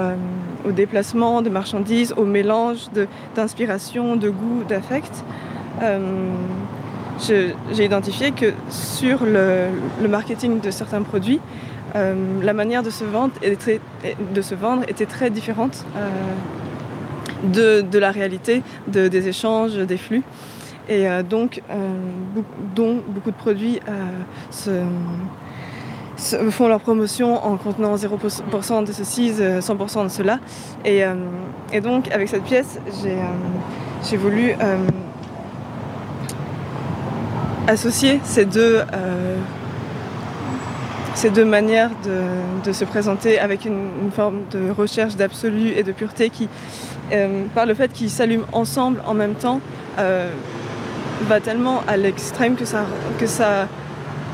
[0.65, 2.87] au déplacement de marchandises, au mélange
[3.35, 5.23] d'inspiration, de, goût, d'affect.
[5.81, 5.99] Euh,
[7.19, 11.39] J'ai identifié que sur le, marketing de certains produits,
[11.95, 19.27] euh, la manière de se vendre, était très différente euh, de, la réalité, de, des
[19.27, 20.23] échanges, des flux.
[20.87, 21.61] Et euh, donc,
[22.75, 23.79] dont beaucoup de produits
[24.51, 24.81] se
[26.49, 30.39] font leur promotion en contenant 0% de ceci, 100% de cela.
[30.83, 31.13] Et, euh,
[31.83, 34.77] donc, avec cette pièce, j'ai euh, voulu euh,
[37.67, 39.35] associer ces deux, euh,
[41.15, 41.91] ces deux manières
[42.63, 46.49] de, se présenter avec une, forme de recherche d'absolu et de pureté qui,
[47.11, 49.59] euh, par le fait qu'ils s'allument ensemble en même temps,
[51.23, 52.85] va tellement à l'extrême que ça,
[53.19, 53.67] que ça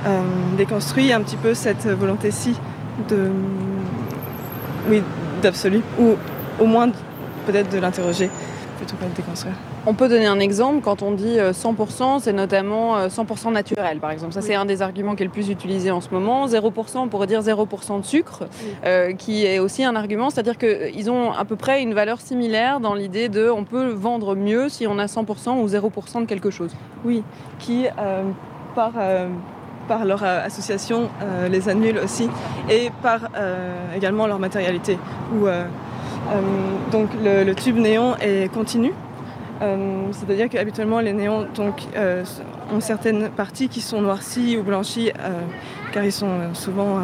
[0.07, 0.21] euh,
[0.57, 2.55] déconstruit un petit peu cette volonté-ci
[3.09, 3.31] de
[4.89, 5.03] oui,
[5.41, 6.15] d'absolu, ou
[6.59, 6.89] au moins
[7.45, 8.29] peut-être de l'interroger
[8.77, 9.55] plutôt que de déconstruire.
[9.87, 14.31] On peut donner un exemple, quand on dit 100%, c'est notamment 100% naturel par exemple.
[14.31, 14.45] Ça oui.
[14.47, 16.45] c'est un des arguments qui est le plus utilisé en ce moment.
[16.45, 18.69] 0%, on pourrait dire 0% de sucre, oui.
[18.85, 22.79] euh, qui est aussi un argument, c'est-à-dire qu'ils ont à peu près une valeur similaire
[22.79, 26.51] dans l'idée de on peut vendre mieux si on a 100% ou 0% de quelque
[26.51, 26.71] chose.
[27.03, 27.23] Oui,
[27.57, 28.23] qui euh,
[28.75, 28.91] par...
[28.99, 29.27] Euh,
[29.87, 32.29] par leur euh, association euh, les annule aussi
[32.69, 34.97] et par euh, également leur matérialité
[35.33, 35.65] où euh,
[36.91, 38.93] donc le, le, tube néon est continu
[40.11, 41.83] c'est à dire qu'habituellement les néons donc
[42.73, 45.11] ont certaines parties qui sont noircies ou blanchies
[45.91, 46.99] car ils sont souvent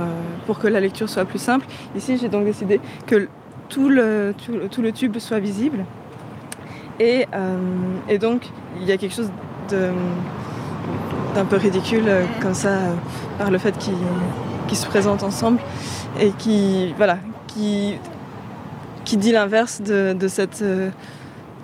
[0.46, 1.68] pour que la lecture soit plus simple.
[1.96, 3.28] Ici j'ai donc décidé que
[3.70, 4.34] tout le,
[4.94, 5.86] tube soit visible.
[7.00, 7.28] Et,
[8.20, 8.50] donc
[8.80, 9.32] il y a quelque chose
[9.70, 9.92] de
[11.38, 12.94] un peu ridicule euh, comme ça euh,
[13.38, 13.94] par le fait qu'ils
[14.68, 15.60] qu se présentent ensemble
[16.20, 16.94] et qui
[19.14, 20.90] dit l'inverse de, cette euh,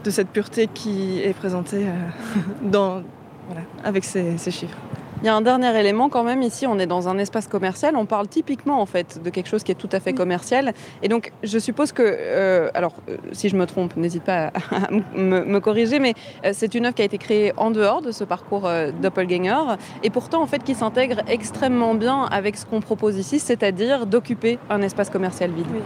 [0.04, 1.86] de cette pureté qui est présentée
[2.62, 3.02] dans
[3.48, 4.78] voilà, avec ces, ces chiffres
[5.22, 7.96] Il y a un dernier élément quand même ici, on est dans un espace commercial,
[7.96, 10.74] on parle typiquement en fait de quelque chose qui est tout à fait commercial.
[11.02, 14.86] Et donc je suppose que, euh, alors euh, si je me trompe, n'hésite pas à,
[14.86, 16.14] à me, me corriger, mais
[16.46, 19.76] euh, c'est une œuvre qui a été créée en dehors de ce parcours euh, doppelganger
[20.04, 24.58] et pourtant en fait qui s'intègre extrêmement bien avec ce qu'on propose ici, c'est-à-dire d'occuper
[24.70, 25.68] un espace commercial vide.
[25.74, 25.82] Oui.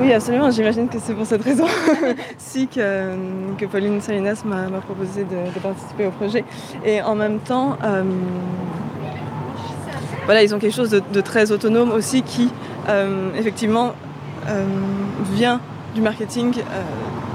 [0.00, 0.50] Oui, absolument.
[0.50, 1.66] J'imagine que c'est pour cette raison
[2.38, 3.10] si que,
[3.58, 6.44] que Pauline Salinas m'a proposé de, participer au projet.
[6.84, 8.02] Et en même temps, euh,
[10.24, 12.50] voilà, ils ont quelque chose de, très autonome aussi qui,
[12.88, 13.92] euh, effectivement,
[14.48, 14.64] euh,
[15.32, 15.60] vient
[15.94, 16.54] du marketing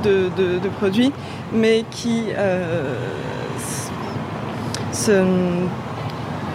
[0.05, 0.29] euh,
[0.59, 1.11] de, produits,
[1.53, 2.95] mais qui, euh,
[4.91, 5.23] se,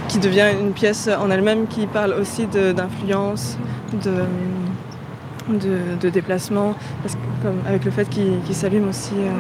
[0.09, 3.57] qui devient une pièce en elle-même qui parle aussi d'influence,
[4.05, 4.25] de,
[5.49, 6.75] de de, déplacement
[7.43, 9.31] comme avec le fait qu'il qu s'allume aussi euh,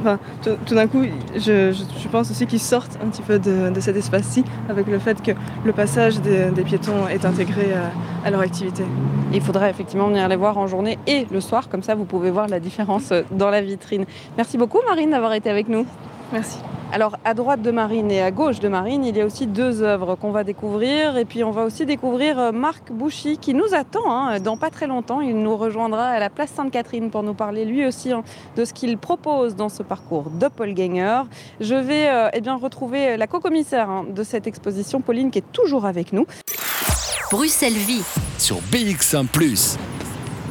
[0.00, 1.02] enfin, tout, d'un coup
[1.34, 4.98] je, je, pense aussi qu'ils sortent un petit peu de, de cet espace-ci avec le
[4.98, 5.32] fait que
[5.64, 8.84] le passage des, piétons est intégré à, à leur activité.
[9.32, 12.30] Il faudrait effectivement venir les voir en journée et le soir comme ça vous pouvez
[12.30, 14.04] voir la différence dans la vitrine.
[14.36, 15.86] Merci beaucoup Marine d'avoir été avec nous
[16.32, 16.58] merci
[16.92, 19.82] Alors à droite de Marine et à gauche de Marine, il y a aussi deux
[19.82, 23.74] œuvres qu'on va découvrir et puis on va aussi découvrir euh, Marc Bouchy qui nous
[23.74, 25.20] attend hein, dans pas très longtemps.
[25.20, 28.22] Il nous rejoindra à la place Sainte-Catherine pour nous parler lui aussi hein,
[28.56, 31.22] de ce qu'il propose dans ce parcours Doppelganger.
[31.60, 35.52] Je vais euh, eh bien, retrouver la co-commissaire hein, de cette exposition, Pauline, qui est
[35.52, 36.26] toujours avec nous.
[37.30, 38.04] Bruxelles Vie
[38.38, 39.26] sur BX1⁇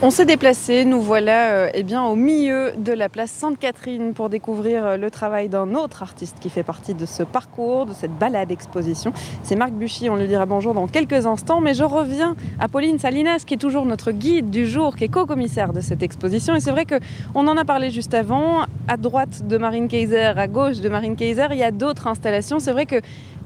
[0.01, 4.27] On s'est déplacé, nous voilà euh, eh bien, au milieu de la place Sainte-Catherine pour
[4.29, 8.11] découvrir euh, le travail d'un autre artiste qui fait partie de ce parcours, de cette
[8.11, 9.13] balade exposition.
[9.43, 12.99] C'est Marc Buchy, on lui dira bonjour dans quelques instants, mais je reviens à Pauline
[12.99, 16.55] Salinas qui est toujours notre guide du jour, qui est co-commissaire de cette exposition.
[16.55, 20.47] Et c'est vrai qu'on en a parlé juste avant, à droite de Marine Kaiser, à
[20.47, 22.59] gauche de Marine Kaiser, il y a d'autres installations.
[22.59, 22.99] C'est vrai que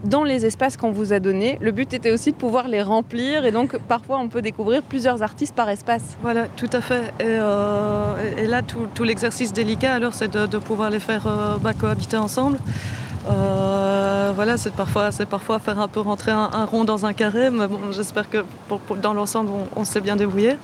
[0.03, 1.57] dans les espaces qu'on vous a donnés.
[1.61, 5.23] Le but était aussi de pouvoir les remplir et donc parfois on peut découvrir plusieurs
[5.23, 6.03] artistes par espace.
[6.21, 7.13] Voilà, tout à fait.
[7.19, 12.17] Et, euh, là, tout, l'exercice délicat, alors, c'est de, pouvoir les faire euh, bah, cohabiter
[12.17, 12.59] ensemble.
[13.29, 17.79] Euh, voilà, c'est parfois, faire un peu rentrer un, rond dans un carré, mais bon,
[17.91, 18.45] j'espère que
[19.01, 20.57] dans l'ensemble, on, s'est bien débrouillé.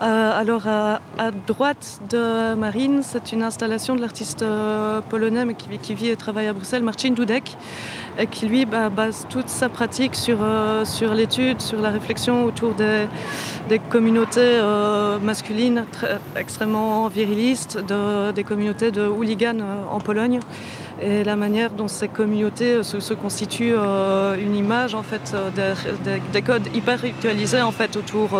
[0.00, 1.00] Alors, à,
[1.46, 4.44] droite de Marine, c'est une installation de l'artiste
[5.08, 7.56] polonais mais qui, vit et travaille à Bruxelles, Marcin Dudek,
[8.18, 10.38] et qui lui bah, base toute sa pratique sur,
[10.84, 13.06] sur l'étude, sur la réflexion autour des,
[13.68, 14.60] des communautés
[15.22, 15.84] masculines
[16.36, 20.40] extrêmement virilistes, de, des communautés de hooligans en Pologne
[21.00, 25.74] et la manière dont ces communautés se, constituent euh, une image en fait euh,
[26.32, 28.30] des, codes hyper ritualisés en fait autour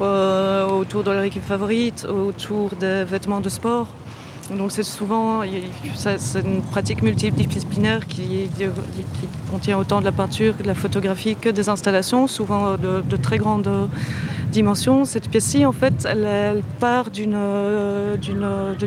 [0.00, 3.86] euh, autour de leur équipe favorite, autour des vêtements de sport.
[4.50, 5.42] Donc c'est souvent
[5.94, 8.48] c'est une pratique multidisciplinaire qui,
[9.50, 13.88] contient autant de la peinture de la photographie que des installations, souvent de, très grandes
[14.50, 15.04] dimensions.
[15.04, 17.36] Cette pièce-ci, en fait, elle, part d'une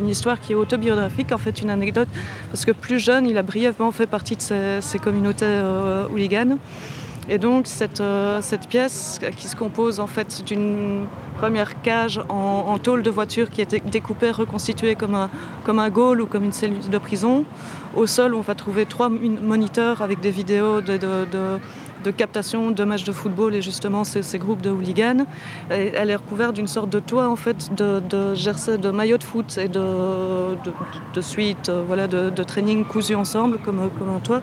[0.08, 2.10] histoire qui est autobiographique, en fait, une anecdote,
[2.51, 6.08] parce que plus jeune, il a brièvement fait partie de ces, communautés euh.
[7.30, 11.08] Et donc cette, euh, cette, pièce qui se compose en fait d'une
[11.38, 15.30] première cage en, tôle de voiture qui est découpée, reconstituée comme un,
[15.66, 17.46] comme ou comme une cellule de prison.
[17.96, 20.98] Au sol, on va trouver trois moniteurs avec des vidéos de
[22.12, 25.26] captation de matchs de football et justement ces, groupes de hooligans.
[25.70, 29.24] elle est recouverte d'une sorte de toit en fait de, de jersey, de maillot de
[29.24, 30.56] foot et de,
[31.14, 34.41] de, suite, euh, voilà, de, training cousus ensemble comme, comme un toit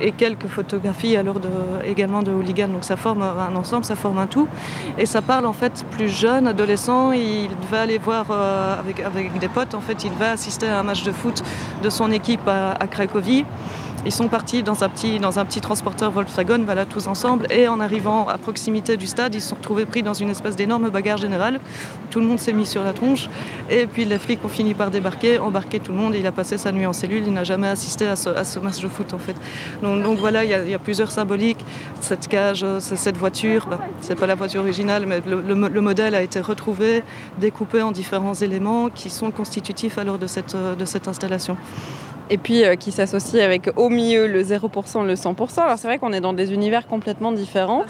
[0.00, 1.48] et, quelques photographies alors de,
[1.84, 2.68] également de hooligans.
[2.68, 4.48] Donc ça forme un ensemble, ça forme un tout
[4.98, 7.12] et ça parle en fait plus jeune, adolescent.
[7.12, 10.80] Il va aller voir euh, avec, avec des potes en fait, il va assister à
[10.80, 11.42] un match de foot
[11.82, 13.44] de son équipe à Cracovie.
[14.06, 17.48] Ils sont partis dans un petit, dans un petit transporteur Volkswagen, voilà, tous ensemble.
[17.50, 20.54] Et en arrivant à proximité du stade, ils se sont retrouvés pris dans une espèce
[20.54, 21.58] d'énorme bagarre générale.
[22.12, 23.28] Tout le monde s'est mis sur la tronche.
[23.68, 26.14] Et puis les flics ont fini par débarquer, embarquer tout le monde.
[26.14, 27.24] Et il a passé sa nuit en cellule.
[27.26, 29.34] Il n'a jamais assisté à ce, match de foot, en fait.
[29.82, 31.64] Donc, voilà, il y, a, plusieurs symboliques.
[32.00, 36.38] Cette cage, cette voiture, bah, c'est pas la voiture originale, mais le, modèle a été
[36.38, 37.02] retrouvé,
[37.38, 41.56] découpé en différents éléments qui sont constitutifs alors de cette, de cette installation
[42.30, 45.60] et puis euh, qui s'associe avec au milieu le 0%, le 100%.
[45.60, 47.84] Alors c'est vrai qu'on est dans des univers complètement différents.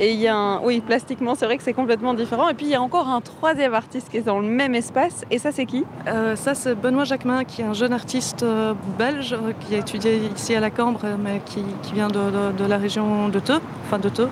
[0.00, 0.60] Et il y a un...
[0.60, 2.48] Oui, plastiquement, c'est vrai que c'est complètement différent.
[2.48, 5.24] Et puis il y a encore un troisième artiste qui est dans le même espace.
[5.30, 5.84] Et ça, c'est qui?
[6.08, 10.20] Euh, Ça, c'est Benoît Jacquemin, qui est un jeune artiste euh, belge qui a étudié
[10.34, 11.62] ici à la Cambre, mais qui,
[11.94, 14.28] vient de, la région de Teux, enfin de Teux,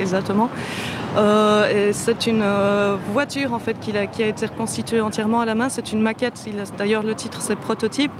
[0.00, 0.48] exactement.
[1.16, 2.44] et c'est une
[3.12, 5.68] voiture en fait qui a, qui a, été reconstituée entièrement à la main.
[5.68, 6.44] C'est une maquette.
[6.76, 8.12] D'ailleurs, le titre c'est Prototype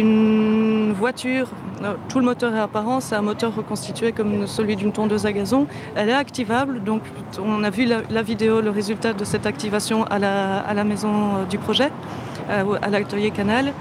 [0.00, 1.48] une voiture,
[1.82, 5.32] euh, tout le moteur est apparent, c'est un moteur reconstitué comme celui d'une tondeuse à
[5.32, 5.66] gazon.
[5.94, 7.02] Elle est activable, donc
[7.38, 11.12] on a vu la, vidéo, le résultat de cette activation à la, à la maison
[11.36, 11.90] euh, du projet,
[12.48, 13.72] euh, à l'atelier Canal.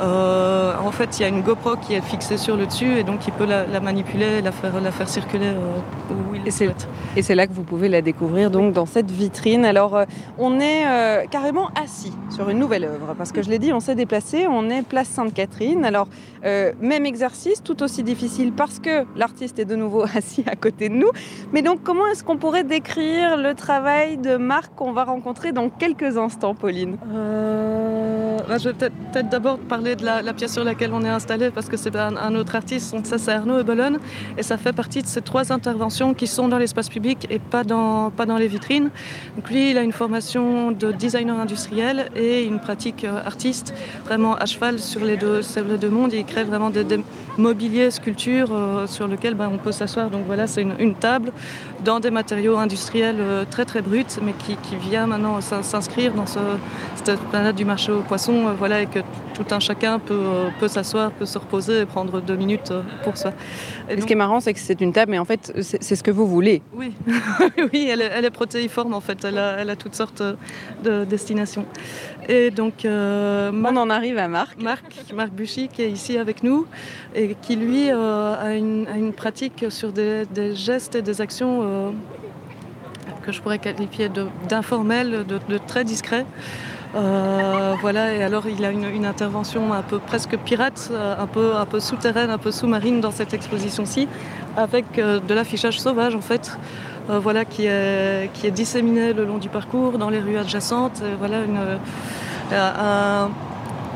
[0.00, 3.04] Euh, en fait, il y a une GoPro qui est fixée sur le dessus et
[3.04, 5.80] donc il peut la, manipuler, la faire, la faire circuler euh,
[6.10, 6.88] où il et souhaite.
[7.16, 9.64] Et c'est là que vous pouvez la découvrir donc dans cette vitrine.
[9.64, 10.04] Alors, euh,
[10.38, 10.84] on est
[11.30, 14.68] carrément assis sur une nouvelle œuvre parce que je l'ai dit, on s'est déplacé, on
[14.68, 15.84] est place Sainte-Catherine.
[15.84, 16.08] Alors,
[16.44, 20.94] même exercice, tout aussi difficile parce que l'artiste est de nouveau assis à côté de
[20.94, 21.10] nous.
[21.52, 25.70] Mais donc, comment est-ce qu'on pourrait décrire le travail de Marc qu'on va rencontrer dans
[25.70, 26.96] quelques instants, Pauline?
[28.48, 31.68] Bah, Je vais peut-être d'abord parler de la, pièce sur laquelle on est installé parce
[31.68, 33.98] que c'est un, autre artiste, ça c'est Arnaud Bologne
[34.36, 37.64] et ça fait partie de ces trois interventions qui sont dans l'espace public et pas
[37.64, 38.90] dans, pas dans les vitrines.
[39.36, 43.74] Donc lui, il a une formation de designer industriel et une pratique euh, artiste
[44.04, 46.12] vraiment à cheval sur les deux, sur les deux mondes.
[46.12, 46.84] Il vraiment des,
[47.38, 50.10] mobiliers, sculptures euh, sur lesquels ben, on peut s'asseoir.
[50.10, 51.32] Donc voilà, c'est une, table
[51.84, 56.26] dans des matériaux industriels euh, très très bruts mais qui, qui vient maintenant s'inscrire dans
[56.26, 56.38] ce,
[57.04, 59.00] cette planète du marché aux poissons voilà, et que
[59.34, 62.82] tout un chacun peut, euh, peut s'asseoir, peut se reposer et prendre deux minutes euh,
[63.02, 63.32] pour ça.
[63.90, 66.02] Et ce qui est marrant, c'est que c'est une table, mais en fait, c'est ce
[66.02, 66.62] que vous voulez.
[66.72, 66.92] Oui,
[67.72, 70.22] oui elle, est, elle, est, protéiforme en fait, elle a, elle a, toutes sortes
[70.82, 71.66] de destinations.
[72.28, 74.60] Et donc, euh, on en arrive à Marc.
[74.62, 76.66] Marc, Marc Buchy, qui est ici avec nous
[77.14, 81.92] et qui lui a, une, a, une, pratique sur des, des, gestes et des actions
[83.22, 84.10] que je pourrais qualifier
[84.48, 86.26] d'informels, de, de, très discrets.
[86.94, 91.56] Euh, voilà, et alors il a une, intervention un peu presque pirate, euh, un peu,
[91.56, 94.08] un peu souterraine, un peu sous-marine dans cette exposition-ci,
[94.56, 96.56] avec euh, de l'affichage sauvage en fait,
[97.08, 101.02] voilà, qui est, qui est disséminé le long du parcours, dans les rues adjacentes.
[101.18, 101.60] voilà, une,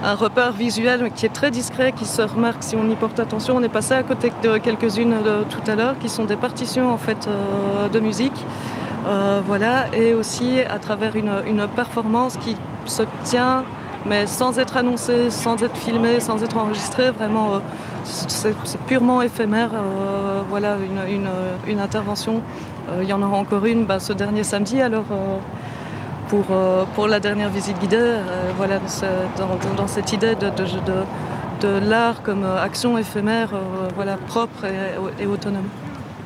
[0.05, 3.57] un repère visuel qui est très discret, qui se remarque si on y porte attention.
[3.57, 5.17] On est passé à côté de quelques-unes
[5.49, 7.27] tout à l'heure, qui sont des partitions en fait
[7.91, 8.45] de musique.
[9.47, 13.65] Voilà, et aussi à travers une, performance qui se tient
[14.07, 17.59] mais sans être annoncé, sans être filmé, sans être enregistré, vraiment, euh,
[18.05, 19.71] c'est purement éphémère.
[19.75, 20.77] Euh, voilà,
[21.67, 22.43] une, intervention.
[22.89, 25.05] Euh, il y en aura encore une bah, ce dernier samedi, alors
[26.29, 28.15] pour, la dernière visite guidée,
[28.57, 28.79] voilà,
[29.77, 33.51] dans, cette idée de, l'art comme action éphémère,
[33.97, 34.65] voilà, propre
[35.19, 35.69] et autonome.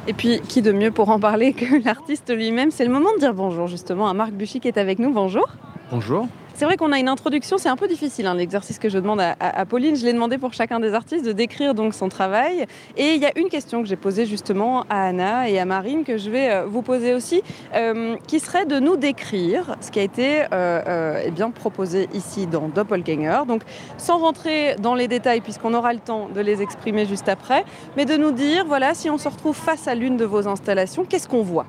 [0.09, 2.71] Et puis, qui de mieux pour en parler que l'artiste lui-même?
[2.71, 5.13] C'est le moment de dire bonjour justement à Marc Buchy qui est avec nous.
[5.13, 5.47] Bonjour.
[5.91, 6.27] Bonjour.
[6.55, 9.21] C'est vrai qu'on a une introduction, c'est un peu difficile hein, l'exercice que je demande
[9.21, 9.97] à, Pauline.
[9.97, 12.67] Je l'ai demandé pour chacun des artistes de décrire donc son travail.
[12.97, 16.05] Et il y a une question que j'ai posée justement à Anna et à Marine
[16.05, 17.43] que je vais euh, vous poser aussi,
[17.75, 22.47] euh, qui serait de nous décrire ce qui a été euh, eh bien, proposé ici
[22.47, 23.47] dans Doppelganger.
[23.49, 23.63] Donc
[23.97, 27.65] sans rentrer dans les détails puisqu'on aura le temps de les exprimer juste après,
[27.97, 31.05] mais de nous dire, voilà, si on se retrouve face à l'une de vos installations,
[31.05, 31.67] qu'est-ce qu'on voit?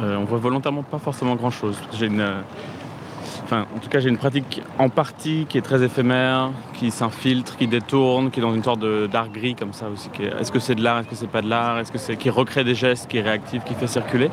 [0.00, 1.78] On voit volontairement pas forcément grand-chose.
[1.92, 2.42] J'ai une
[3.50, 7.66] en tout cas, j'ai une pratique en partie qui est très éphémère, qui s'infiltre, qui
[7.66, 10.08] détourne, qui est dans une sorte d'art gris comme ça aussi.
[10.40, 12.30] Est-ce que c'est de l'art, est-ce que c'est pas de l'art, est-ce que c'est qui
[12.30, 14.30] recrée des gestes, qui est réactif, qui fait circuler.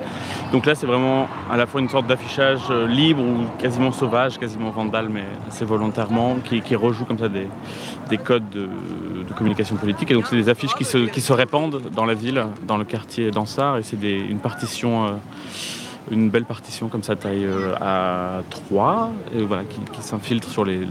[0.51, 4.37] Donc là, c'est vraiment à la fois une sorte d'affichage euh, libre ou quasiment sauvage,
[4.37, 8.69] quasiment vandal, mais assez volontairement, qui, rejoue comme ça des, codes de,
[9.35, 10.11] communication politique.
[10.11, 13.77] Et donc, c'est des affiches qui se, répandent dans la ville, dans le quartier d'Ansart,
[13.77, 15.07] et c'est une partition.
[15.07, 15.11] Euh,
[16.11, 20.85] une belle partition comme ça, taille euh, à 3, et voilà, qui, s'infiltre sur le,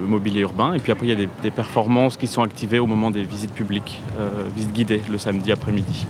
[0.00, 0.74] mobilier urbain.
[0.74, 3.52] Et puis après, il y a des, performances qui sont activées au moment des visites
[3.52, 6.06] publiques, euh, visites guidées le samedi après-midi.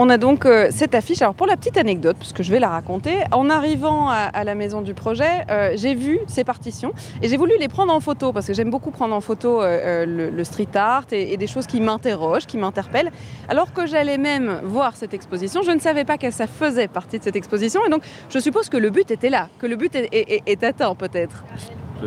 [0.00, 1.22] On a donc euh, cette affiche.
[1.22, 4.54] Alors pour la petite anecdote, parce que je vais la raconter, en arrivant à, la
[4.54, 8.32] maison du projet, euh, j'ai vu ces partitions et j'ai voulu les prendre en photo
[8.32, 11.80] parce que j'aime beaucoup prendre en photo euh, le, street art et, des choses qui
[11.80, 13.10] m'interrogent, qui m'interpellent.
[13.48, 17.18] Alors que j'allais même voir cette exposition, je ne savais pas que ça faisait partie
[17.18, 19.92] de cette exposition et donc je suppose que le but était là, que le but
[19.96, 21.42] est atteint peut-être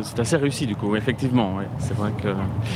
[0.01, 1.57] c'est assez réussi du coup, effectivement.
[1.79, 2.29] C'est vrai que.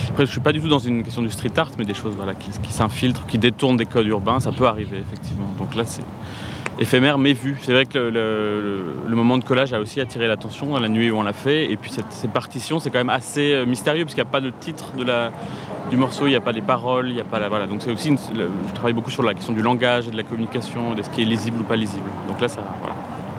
[0.09, 2.15] Après, je suis pas du tout dans une question du street art, mais des choses
[2.15, 5.47] voilà, qui, s'infiltrent, qui détournent des codes urbains, ça peut arriver, effectivement.
[5.57, 6.03] Donc là, c'est
[6.79, 7.57] éphémère mais vu.
[7.61, 11.23] C'est vrai que le, moment de collage a aussi attiré l'attention la nuit où on
[11.23, 11.71] l'a fait.
[11.71, 14.31] Et puis cette, cette partition, c'est quand même assez euh, mystérieux parce qu'il n'y a
[14.31, 15.31] pas de titre de la,
[15.89, 17.49] du morceau, il n'y a pas les paroles, il n'y a pas la.
[17.49, 17.67] Voilà.
[17.67, 18.15] Donc c'est aussi.
[18.33, 21.25] je travaille beaucoup sur la question du langage de la communication, de ce qui est
[21.25, 22.09] lisible ou pas lisible.
[22.27, 22.61] Donc là, ça.
[22.81, 22.95] Voilà.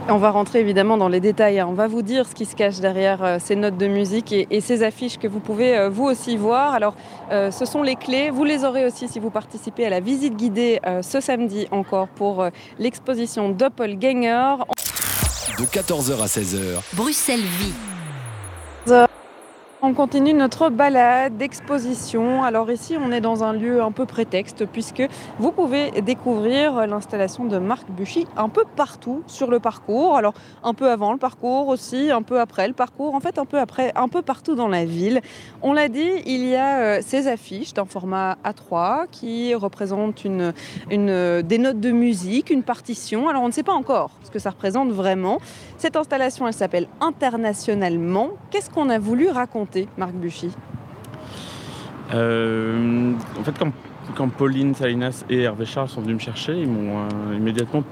[0.08, 1.58] On va rentrer évidemment dans les détails.
[1.58, 1.66] Hein.
[1.68, 4.60] On va vous dire ce qui se cache derrière euh, ces notes de musique et,
[4.60, 6.74] ces affiches que vous pouvez euh, vous aussi voir.
[6.74, 6.94] Alors,
[7.32, 8.30] euh, ce sont les clés.
[8.30, 12.46] Vous les aurez aussi si vous participez à la visite guidée ce samedi encore pour
[12.78, 14.56] l'exposition Doppelganger.
[15.58, 16.80] De 14h à 16h.
[16.94, 17.74] Bruxelles vit.
[19.88, 22.42] On continue notre balade d'exposition.
[22.42, 25.04] Alors ici, on est dans un lieu un peu prétexte puisque
[25.38, 30.16] vous pouvez découvrir l'installation de Marc Buchy un peu partout sur le parcours.
[30.16, 30.34] Alors
[30.64, 33.60] un peu avant le parcours aussi, un peu après le parcours, en fait un peu
[33.60, 35.20] après, un peu partout dans la ville.
[35.62, 40.52] On l'a dit, il y a euh, ces affiches d'un format A3 qui représentent une,
[40.90, 43.28] une, des notes de musique, une partition.
[43.28, 45.38] Alors on ne sait pas encore ce que ça représente vraiment.
[45.78, 48.30] Cette installation, elle s'appelle Internationalement.
[48.50, 49.75] Qu'est-ce qu'on a voulu raconter?
[49.96, 50.50] Marc Buchy
[52.14, 53.54] euh, En fait,
[54.14, 57.82] quand, Pauline Salinas et Hervé Charles sont venus me chercher, ils m'ont euh, immédiatement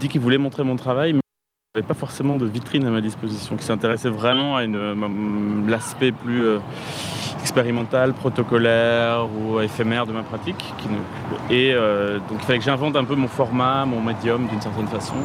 [0.00, 2.90] dit qu'ils voulaient montrer mon travail, mais il n'y avait pas forcément de vitrine à
[2.90, 4.62] ma disposition, qui s'intéressait vraiment à
[5.66, 6.58] l'aspect plus euh,
[7.40, 10.72] expérimental, protocolaire ou éphémère de ma pratique.
[11.50, 15.16] et donc il fallait que j'invente un peu mon format, mon médium d'une certaine façon.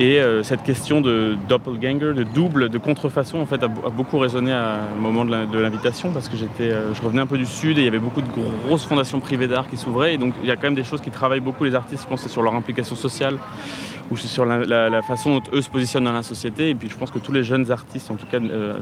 [0.00, 4.52] Et euh, cette question de doppelganger, de double, de contrefaçon, en fait, a, beaucoup résonné
[4.96, 7.82] au moment de l'invitation parce que j'étais, euh, je revenais un peu du sud et
[7.82, 8.28] il y avait beaucoup de
[8.66, 10.14] grosses fondations privées d'art qui s'ouvraient.
[10.14, 12.02] Et donc, il y a quand même des choses qui travaillent beaucoup les artistes.
[12.04, 13.36] Je pense c'est sur leur implication sociale
[14.10, 16.70] ou c'est sur la, façon dont eux se positionnent dans la société.
[16.70, 18.78] Et puis, je pense que tous les jeunes artistes, en tout cas, euh,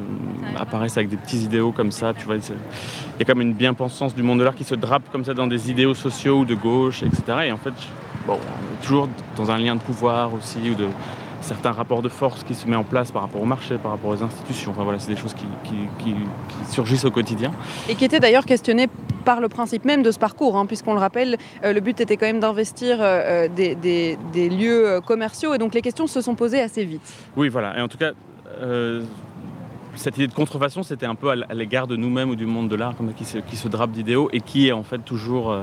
[0.59, 2.15] apparaissent avec des petits idéaux comme ça.
[2.15, 4.75] Tu vois, il y a quand même une bien-pensance du monde de l'art qui se
[4.75, 7.23] drape comme ça dans des idéaux sociaux ou de gauche, etc.
[7.47, 7.75] Et en fait,
[8.27, 8.39] bon,
[8.83, 10.89] toujours dans un lien de pouvoir aussi, ou de
[11.41, 14.11] certains rapports de force qui se met en place par rapport au marché, par rapport
[14.11, 14.73] aux institutions.
[14.73, 15.47] Enfin voilà, c'est des choses qui,
[16.69, 17.53] surgissent au quotidien.
[17.89, 18.89] Et qui étaient d'ailleurs questionnées
[19.25, 22.17] par le principe même de ce parcours, hein, puisqu'on le rappelle, euh, le but était
[22.17, 26.61] quand même d'investir euh, euh, des, lieux commerciaux, et donc les questions se sont posées
[26.61, 27.13] assez vite.
[27.37, 27.79] Oui, voilà.
[27.79, 28.13] Et en tout cas,
[29.97, 32.77] cette idée de contrefaçon, c'était un peu à l'égard de nous-mêmes ou du monde de
[32.77, 35.55] l'art qui se, qui se drape d'idéaux et qui est en fait toujours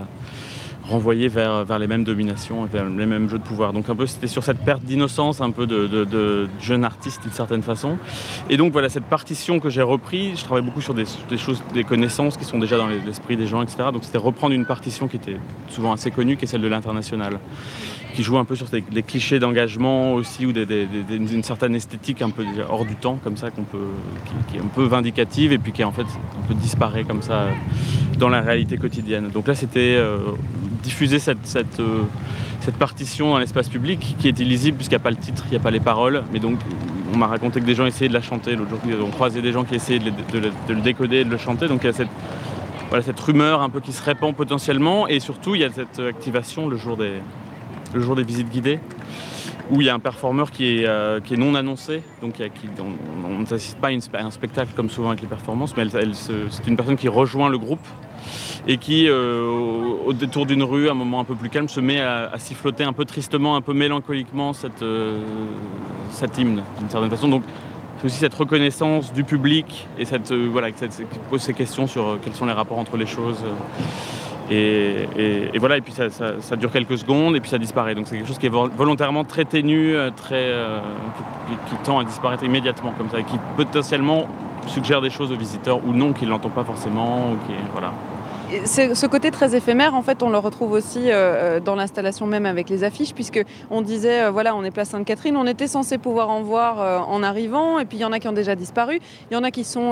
[0.88, 3.74] renvoyé vers, vers les mêmes dominations et vers les mêmes jeux de pouvoir.
[3.74, 7.32] Donc un peu c'était sur cette perte d'innocence un peu de, de, jeune artiste d'une
[7.32, 7.98] certaine façon.
[8.50, 11.06] Et donc voilà cette partition que j'ai repris, je travaille beaucoup sur des,
[11.38, 13.90] choses, des connaissances qui sont déjà dans l'esprit des gens, etc.
[13.92, 15.38] Donc c'était reprendre une partition qui était
[15.70, 17.40] souvent assez connue, qui est celle de l'international
[18.18, 22.44] qui joue un peu sur des, clichés d'engagement aussi ou d'une certaine esthétique un peu
[22.68, 23.92] hors du temps comme ça qu'on peut
[24.50, 27.50] qui, est un peu vindicative et puis qui en fait un peu disparaît comme ça
[28.18, 29.30] dans la réalité quotidienne.
[29.30, 30.32] Donc là c'était euh,
[30.88, 32.04] diffuser euh,
[32.62, 35.52] cette, partition dans l'espace public qui est illisible puisqu'il n'y a pas le titre, il
[35.52, 36.60] n'y a pas les paroles, mais donc
[37.14, 38.56] on m'a raconté que des gens essayaient de la chanter.
[38.56, 41.68] L'autre jour, on croisait des gens qui essayaient de, le décoder et de le chanter.
[41.68, 45.62] Donc il y a cette, rumeur un peu qui se répand potentiellement et surtout il
[45.62, 48.80] y a cette activation le jour des, visites guidées,
[49.70, 53.44] où il y a un performeur qui est, euh, non annoncé, donc qui, on
[53.82, 57.50] pas à, un spectacle comme souvent avec les performances, mais c'est une personne qui rejoint
[57.50, 57.86] le groupe
[58.68, 59.46] et qui, euh,
[60.06, 62.84] au, détour d'une rue, à un moment un peu plus calme, se met à, siffloter
[62.84, 65.20] un peu tristement, un peu mélancoliquement cette, euh,
[66.12, 67.28] cet hymne, d'une certaine façon.
[67.28, 67.44] Donc,
[68.00, 70.86] c'est aussi cette reconnaissance du public et cette, voilà, qui
[71.30, 73.44] pose ces questions sur quels sont les rapports entre les choses.
[74.50, 77.96] Et, voilà, et puis ça, dure quelques secondes et puis ça disparaît.
[77.96, 80.80] Donc c'est quelque chose qui est volontairement très ténu, euh, très, euh,
[81.70, 84.28] qui, tend à disparaître immédiatement comme ça, et qui potentiellement
[84.68, 87.36] suggère des choses aux visiteurs ou non, qu'ils n'entendent pas forcément.
[87.46, 87.94] Qui, voilà
[88.66, 92.46] ce côté très éphémère, en fait, on le retrouve aussi euh, euh, dans l'installation même
[92.46, 95.98] avec les affiches, puisque on disait, euh, voilà, on est place Sainte-Catherine, on était censé
[95.98, 99.00] pouvoir en voir en arrivant, et puis il y en a qui ont déjà disparu,
[99.30, 99.92] il y en a qui sont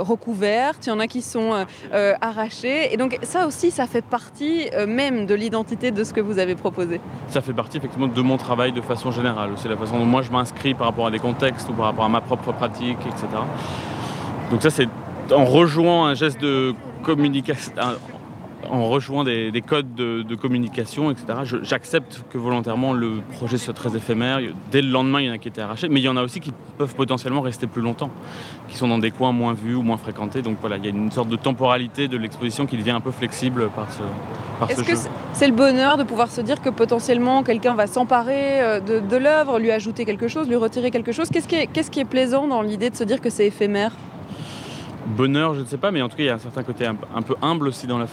[0.00, 1.66] recouvertes, il y en a qui sont
[2.20, 6.38] arrachées, et donc ça aussi, ça fait partie même de l'identité de ce que vous
[6.38, 7.00] avez proposé.
[7.28, 9.50] Ça fait partie effectivement de mon travail de façon générale.
[9.56, 12.04] C'est la façon dont moi je m'inscris par rapport à des contextes ou par rapport
[12.04, 13.26] à ma propre pratique, etc.
[14.50, 14.88] Donc ça, c'est
[15.32, 17.72] en rejoignant un geste de communication,
[18.70, 21.26] en rejoignant des, codes de, communication, etc.
[21.62, 24.40] J'accepte que volontairement le projet soit très éphémère.
[24.70, 26.22] Dès le lendemain, il y en a qui étaient arrachés, mais il y en a
[26.22, 28.10] aussi qui peuvent potentiellement rester plus longtemps,
[28.68, 30.42] qui sont dans des coins moins vus ou moins fréquentés.
[30.42, 33.10] Donc voilà, il y a une sorte de temporalité de l'exposition qui devient un peu
[33.10, 34.02] flexible par ce,
[34.58, 38.60] par Est-ce que c'est le bonheur de pouvoir se dire que potentiellement quelqu'un va s'emparer
[38.60, 41.28] euh, de, l'œuvre, lui ajouter quelque chose, lui retirer quelque chose?
[41.30, 43.92] Qu'est-ce qui, qu'est-ce qui est plaisant dans l'idée de se dire que c'est éphémère?
[45.06, 46.86] Bonheur, je ne sais pas, mais en tout cas, il y a un certain côté
[46.86, 48.04] un, peu humble aussi dans,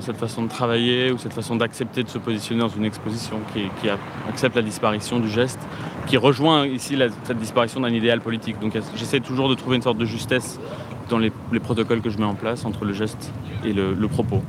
[0.00, 3.88] cette façon de travailler ou cette façon d'accepter de se positionner dans une exposition qui,
[4.28, 5.60] accepte la disparition du geste,
[6.06, 8.58] qui rejoint ici cette disparition d'un idéal politique.
[8.60, 10.60] Donc j'essaie toujours de trouver une sorte de justesse
[11.08, 13.32] dans les, protocoles que je mets en place entre le geste
[13.64, 14.42] et le, propos.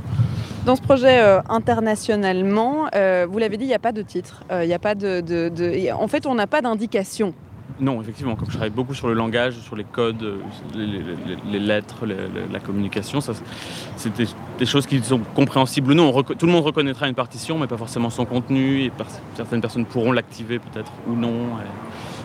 [0.66, 4.44] Dans ce projet euh, internationalement, euh, vous l'avez dit, il n'y a pas de titre.
[4.52, 7.34] Euh, il a pas de, En fait, on n'a pas d'indication
[7.80, 10.38] non, effectivement, comme je travaille beaucoup sur le langage, sur les codes, euh,
[10.76, 14.16] les, lettres, la communication, c'est
[14.60, 16.24] des, choses qui sont compréhensibles ou non.
[16.24, 18.92] tout le monde reconnaîtra une partition, mais pas forcément son contenu, et
[19.36, 21.58] certaines personnes pourront l'activer peut-être ou non.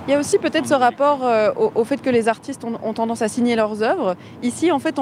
[0.06, 3.22] Il y a aussi peut-être ce rapport euh, au, fait que les artistes ont, tendance
[3.22, 4.16] à signer leurs œuvres.
[4.42, 5.00] Ici, en fait,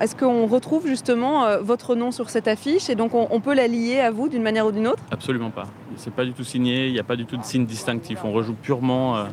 [0.00, 3.66] est-ce qu'on retrouve justement euh, votre nom sur cette affiche et donc on, peut la
[3.66, 5.02] lier à vous d'une manière ou d'une autre?
[5.10, 5.68] Absolument pas.
[5.96, 8.18] C'est pas du tout signé, il n'y a pas du tout de signe distinctif.
[8.24, 9.24] On rejoue purement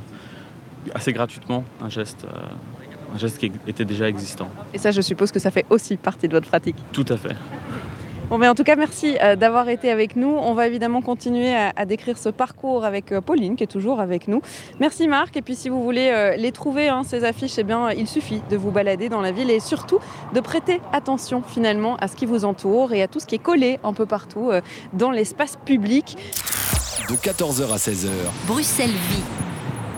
[0.94, 4.50] assez gratuitement un geste, euh, un geste qui était déjà existant.
[4.74, 6.76] Et ça, je suppose que ça fait aussi partie de votre pratique.
[6.92, 7.36] Tout à fait.
[8.30, 10.30] Bon, mais en tout cas, merci euh, d'avoir été avec nous.
[10.30, 14.28] On va évidemment continuer à, décrire ce parcours avec euh, Pauline, qui est toujours avec
[14.28, 14.44] nous.
[14.80, 15.36] Merci Marc.
[15.36, 18.56] Et puis, si vous voulez les trouver, hein, ces affiches, eh bien, il suffit de
[18.58, 20.00] vous balader dans la ville et surtout
[20.36, 23.40] de prêter attention finalement à ce qui vous entoure et à tout ce qui est
[23.40, 24.52] collé un peu partout
[24.94, 26.16] dans l'espace public.
[27.10, 28.10] De 14h à 16h.
[28.46, 29.49] Bruxelles Vie.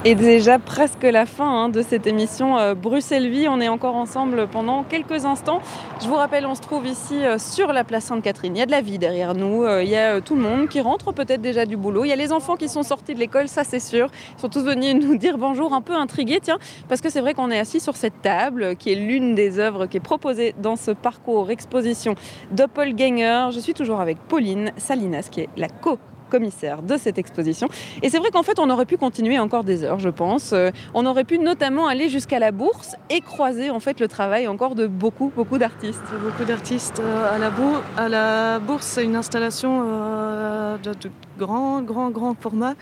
[0.03, 3.47] Et déjà presque la fin hein, de cette émission euh, Bruxelles Vie.
[3.47, 5.61] On est encore ensemble pendant quelques instants.
[6.01, 8.55] Je vous rappelle, on se trouve ici euh, sur la place Sainte-Catherine.
[8.55, 9.63] Il y a de la vie derrière nous.
[9.63, 12.03] Euh, il y a tout le monde qui rentre peut-être déjà du boulot.
[12.03, 14.07] Il y a les enfants qui sont sortis de l'école, ça c'est sûr.
[14.37, 16.57] Ils sont tous venus nous dire bonjour, un peu intrigués, tiens,
[16.89, 19.85] parce que c'est vrai qu'on est assis sur cette table qui est l'une des œuvres
[19.85, 22.15] qui est proposée dans ce parcours exposition
[22.49, 23.49] Doppelganger.
[23.53, 25.99] Je suis toujours avec Pauline Salinas, qui est la co
[26.39, 27.67] de cette exposition.
[28.01, 30.53] Et c'est vrai qu'en fait, on aurait pu continuer encore des heures, je pense.
[30.53, 34.47] Euh, on aurait pu notamment aller jusqu'à la bourse et croiser en fait le travail
[34.47, 36.01] encore de beaucoup, beaucoup d'artistes.
[36.23, 37.81] Beaucoup d'artistes euh, à la, bourse.
[37.97, 40.93] À la bourse, c'est une installation euh, de,
[41.37, 42.75] grand, grand, grand format.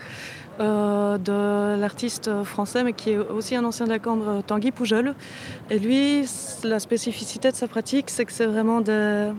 [0.58, 5.14] de l'artiste français, mais qui est aussi un ancien de la Cambre, Tanguy Poujol.
[5.70, 6.26] Et lui,
[6.64, 9.30] la spécificité de sa pratique, c'est que c'est vraiment des,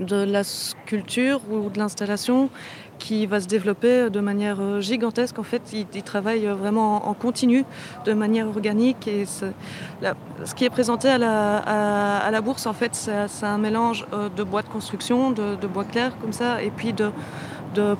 [0.00, 2.50] de la sculpture ou de l'installation
[2.98, 5.38] qui va se développer de manière euh, gigantesque.
[5.38, 7.64] En fait, il, travaille vraiment en, continu,
[8.04, 9.08] de manière organique.
[9.08, 9.46] Et ce,
[10.54, 14.68] qui est présenté à la, bourse, en fait, c'est un mélange euh, de bois de
[14.68, 17.10] construction, de, bois clair comme ça, et puis de,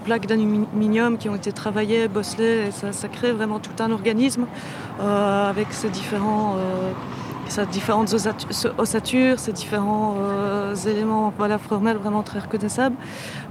[0.04, 2.68] plaques d'aluminium qui ont été travaillées, bosselées.
[2.68, 4.46] Et ça, crée vraiment tout un organisme
[5.00, 6.56] euh, avec ces différents
[7.48, 8.14] ça différentes
[8.78, 12.96] ossatures, ces différents euh, éléments voilà, formels vraiment très reconnaissables.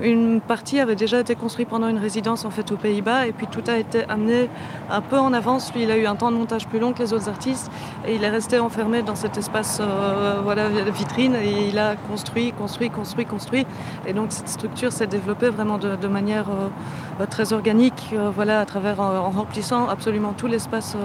[0.02, 3.48] Une partie avait déjà été construite pendant une résidence en fait aux Pays-Bas et puis
[3.48, 4.50] tout a été amené
[4.90, 5.74] un peu en avance.
[5.74, 7.72] Lui, il a eu un temps de montage plus long que les autres artistes
[8.08, 12.52] et il est resté enfermé dans cet espace euh, voilà, vitrine et il a construit,
[12.52, 13.66] construit, construit, construit.
[14.06, 19.00] Et donc cette structure s'est développée vraiment de, manière euh, très organique, voilà, à travers
[19.00, 20.96] en remplissant absolument tout l'espace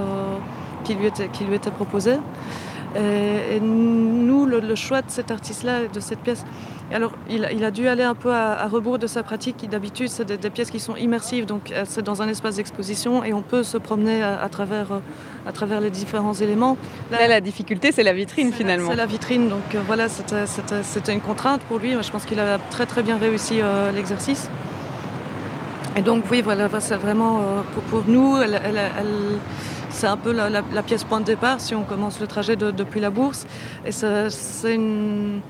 [0.85, 2.19] qui lui était, qui lui était proposé.
[2.97, 6.45] Et, nous, le, choix de cet artiste-là, de cette pièce,
[6.93, 9.69] alors il, a dû aller un peu à, rebours de sa pratique.
[9.69, 13.33] D'habitude, c'est des, pièces qui sont immersives, donc euh, c'est dans un espace d'exposition et
[13.33, 14.99] on peut se promener à, travers, euh,
[15.47, 16.77] à travers les différents éléments.
[17.11, 18.91] Là, la difficulté, c'est la vitrine finalement.
[18.91, 21.93] C'est la vitrine, donc euh, voilà, c'était une contrainte pour lui.
[22.01, 23.61] Je pense qu'il a très très bien réussi
[23.95, 24.49] l'exercice.
[25.97, 27.41] Et donc oui, voilà, c'est vraiment
[27.91, 28.59] pour, nous, elle
[29.93, 33.11] c'est un peu la, pièce point de départ si on commence le trajet depuis la
[33.11, 33.47] bourse.
[33.87, 35.41] Et c'est une,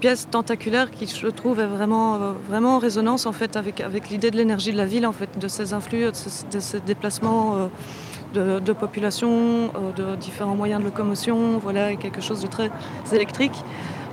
[0.00, 4.08] pièce tentaculaire qui, je trouve, est vraiment, euh, vraiment en résonance en fait, avec, avec
[4.08, 6.10] l'idée de l'énergie de la ville, en fait, de ses influx,
[6.50, 7.56] de ses, déplacements.
[7.56, 7.66] Euh,
[8.34, 12.70] de, population, euh, de différents moyens de locomotion, voilà, quelque chose de très
[13.12, 13.54] électrique,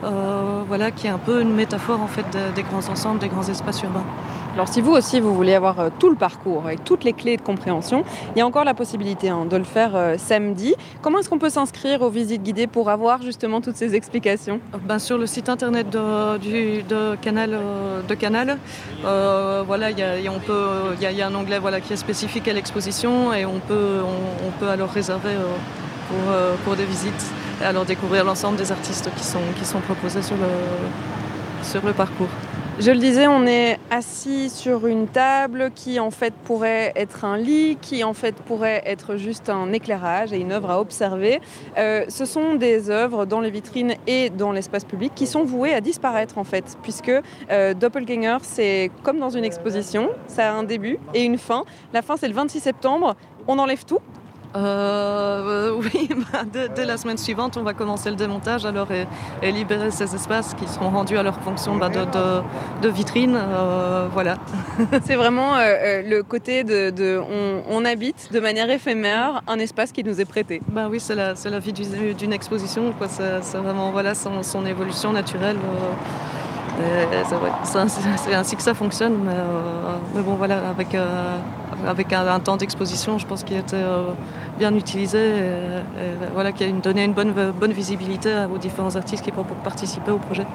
[0.01, 3.81] voilà, qui est un peu une métaphore en fait des grands ensembles, des grands espaces
[3.83, 4.05] urbains.
[4.53, 7.37] Alors si vous aussi vous voulez avoir euh, tout le parcours avec toutes les clés
[7.37, 8.03] de compréhension,
[8.35, 10.75] il y a encore la possibilité hein, de le faire euh, samedi.
[11.01, 14.59] Comment est-ce qu'on peut s'inscrire aux visites guidées pour avoir justement toutes ces explications?
[14.85, 18.57] Ben, Sur le site internet de, du, de Canal, euh, de Canal
[19.65, 22.47] voilà, il y a, on peut, il y, a un onglet voilà, qui est spécifique
[22.47, 23.99] à l'exposition et on peut,
[24.45, 25.35] on, peut alors réserver
[26.09, 26.33] pour,
[26.65, 27.31] pour des visites
[27.63, 32.29] alors découvrir l'ensemble des artistes qui sont, proposés sur le, sur le parcours.
[32.79, 37.37] Je le disais, on est assis sur une table qui en fait pourrait être un
[37.37, 41.41] lit, qui en fait pourrait être juste un éclairage et une œuvre à observer.
[41.77, 45.75] Euh, ce sont des œuvres dans les vitrines et dans l'espace public qui sont vouées
[45.75, 47.11] à disparaître en fait, puisque
[47.51, 51.65] euh, Doppelganger, c'est comme dans une exposition, ça a un début et une fin.
[51.93, 53.15] La fin, c'est le 26 septembre.
[53.47, 53.99] On enlève tout
[54.55, 56.43] euh, oui, bah,
[56.75, 60.67] dès, la semaine suivante, on va commencer le démontage alors et, libérer ces espaces qui
[60.67, 63.37] seront rendus à leur fonction bah, de, vitrine.
[63.37, 64.37] Euh, voilà.
[65.05, 67.21] C'est vraiment euh, euh, le côté de,
[67.69, 70.61] on, habite de manière éphémère un espace qui nous est prêté.
[70.67, 72.93] Bah oui, c'est la, la, vie d'une exposition.
[73.09, 75.57] C'est vraiment voilà son, son évolution naturelle.
[77.63, 79.33] C'est ainsi que ça fonctionne, mais,
[80.13, 80.95] mais bon voilà, avec
[81.87, 84.11] avec un, temps d'exposition, je pense qu'il était euh,
[84.59, 89.31] bien utilisé et, voilà, qui a donné une bonne, bonne visibilité aux différents artistes qui
[89.63, 90.45] participer au projet.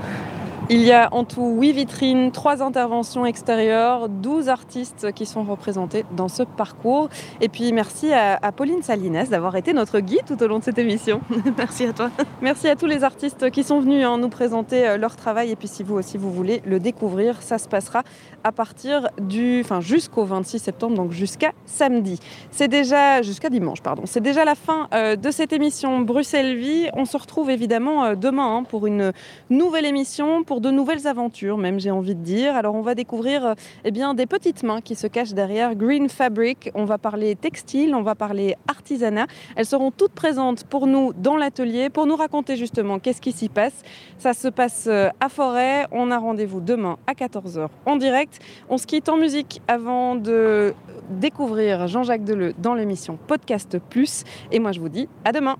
[0.69, 6.05] Il y a en tout 8 vitrines, 3 interventions extérieures, 12 artistes qui sont représentés
[6.17, 7.09] dans ce parcours.
[7.41, 10.79] Et puis merci à, Pauline Salines d'avoir été notre guide tout au long de cette
[10.79, 11.21] émission.
[11.57, 12.11] merci à toi.
[12.43, 15.53] Merci à tous les artistes qui sont venus hein, nous présenter euh, leur travail.
[15.53, 18.03] Et puis si vous aussi vous voulez le découvrir, ça se passera
[18.43, 22.19] à partir du, enfin jusqu'au 26 septembre, donc jusqu'à samedi.
[22.51, 24.03] C'est déjà jusqu'à dimanche, pardon.
[24.05, 26.89] C'est déjà la fin euh, de cette émission Bruxelles Vie.
[26.95, 29.13] On se retrouve évidemment euh, demain hein, pour une
[29.49, 32.55] nouvelle émission de nouvelles aventures, même j'ai envie de dire.
[32.57, 33.55] Alors on va découvrir euh,
[33.85, 36.71] eh bien, des petites mains qui se cachent derrière Green Fabric.
[36.75, 39.27] On va parler textile, on va parler artisanat.
[39.57, 43.49] Elles seront toutes présentes pour nous dans l'atelier pour nous raconter justement qu'est-ce qui s'y
[43.49, 43.83] passe.
[44.19, 45.87] Ça se passe euh, à Forêt.
[45.93, 48.39] On a rendez-vous demain à 14h en direct.
[48.69, 50.75] On se quitte en musique avant de
[51.11, 54.25] découvrir Jean-Jacques Deleu dans l'émission Podcast Plus.
[54.53, 55.57] Et moi je vous dis à demain.